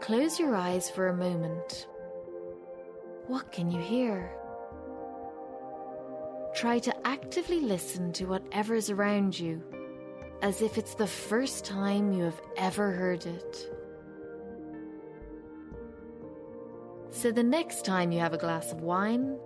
Close 0.00 0.38
your 0.38 0.54
eyes 0.54 0.90
for 0.90 1.08
a 1.08 1.16
moment. 1.16 1.86
What 3.26 3.50
can 3.52 3.70
you 3.70 3.80
hear? 3.80 4.30
Try 6.54 6.78
to 6.80 7.06
actively 7.06 7.60
listen 7.60 8.12
to 8.14 8.26
whatever 8.26 8.74
is 8.74 8.90
around 8.90 9.38
you, 9.38 9.62
as 10.42 10.62
if 10.62 10.78
it's 10.78 10.94
the 10.94 11.06
first 11.06 11.64
time 11.64 12.12
you 12.12 12.24
have 12.24 12.40
ever 12.56 12.92
heard 12.92 13.26
it. 13.26 13.70
So 17.10 17.30
the 17.30 17.42
next 17.42 17.84
time 17.84 18.12
you 18.12 18.20
have 18.20 18.32
a 18.32 18.38
glass 18.38 18.72
of 18.72 18.80
wine, 18.80 19.38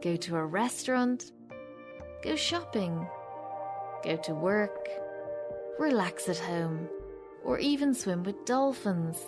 go 0.00 0.16
to 0.16 0.36
a 0.36 0.44
restaurant, 0.44 1.32
go 2.22 2.34
shopping, 2.34 3.06
go 4.02 4.16
to 4.16 4.34
work, 4.34 4.88
relax 5.78 6.28
at 6.28 6.38
home, 6.38 6.88
or 7.44 7.58
even 7.58 7.94
swim 7.94 8.24
with 8.24 8.44
dolphins. 8.44 9.18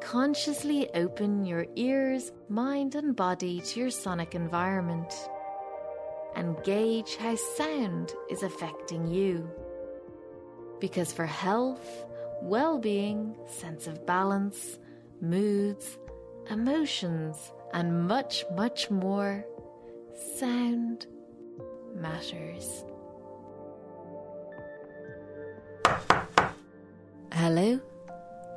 Consciously 0.00 0.90
open 0.94 1.44
your 1.44 1.66
ears, 1.76 2.32
mind, 2.48 2.94
and 2.94 3.16
body 3.16 3.60
to 3.60 3.80
your 3.80 3.90
sonic 3.90 4.34
environment. 4.34 5.12
and 6.36 6.62
gauge 6.64 7.16
how 7.16 7.34
sound 7.34 8.12
is 8.30 8.42
affecting 8.42 9.06
you. 9.08 9.50
Because 10.80 11.12
for 11.12 11.26
health, 11.26 12.04
well 12.42 12.78
being, 12.78 13.34
sense 13.48 13.86
of 13.86 14.06
balance, 14.06 14.78
moods, 15.20 15.98
emotions, 16.50 17.52
and 17.72 18.06
much, 18.06 18.44
much 18.54 18.90
more, 18.90 19.44
sound 20.36 21.06
matters. 21.94 22.84
Hello? 27.32 27.80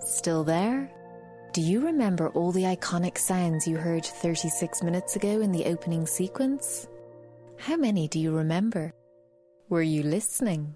Still 0.02 0.44
there? 0.44 0.92
Do 1.52 1.62
you 1.62 1.86
remember 1.86 2.30
all 2.30 2.52
the 2.52 2.64
iconic 2.64 3.18
sounds 3.18 3.68
you 3.68 3.78
heard 3.78 4.06
36 4.06 4.84
minutes 4.84 5.16
ago 5.16 5.42
in 5.42 5.52
the 5.52 5.66
opening 5.66 6.06
sequence? 6.06 6.88
How 7.58 7.76
many 7.76 8.08
do 8.08 8.20
you 8.20 8.36
remember? 8.36 8.94
Were 9.68 9.82
you 9.82 10.04
listening? 10.04 10.76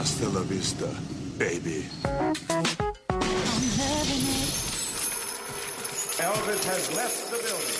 Hasta 0.00 0.26
la 0.30 0.40
vista, 0.40 0.86
baby. 1.36 1.84
Elvis 6.18 6.64
has 6.64 6.96
left 6.96 7.30
the 7.30 7.36
building. 7.36 7.79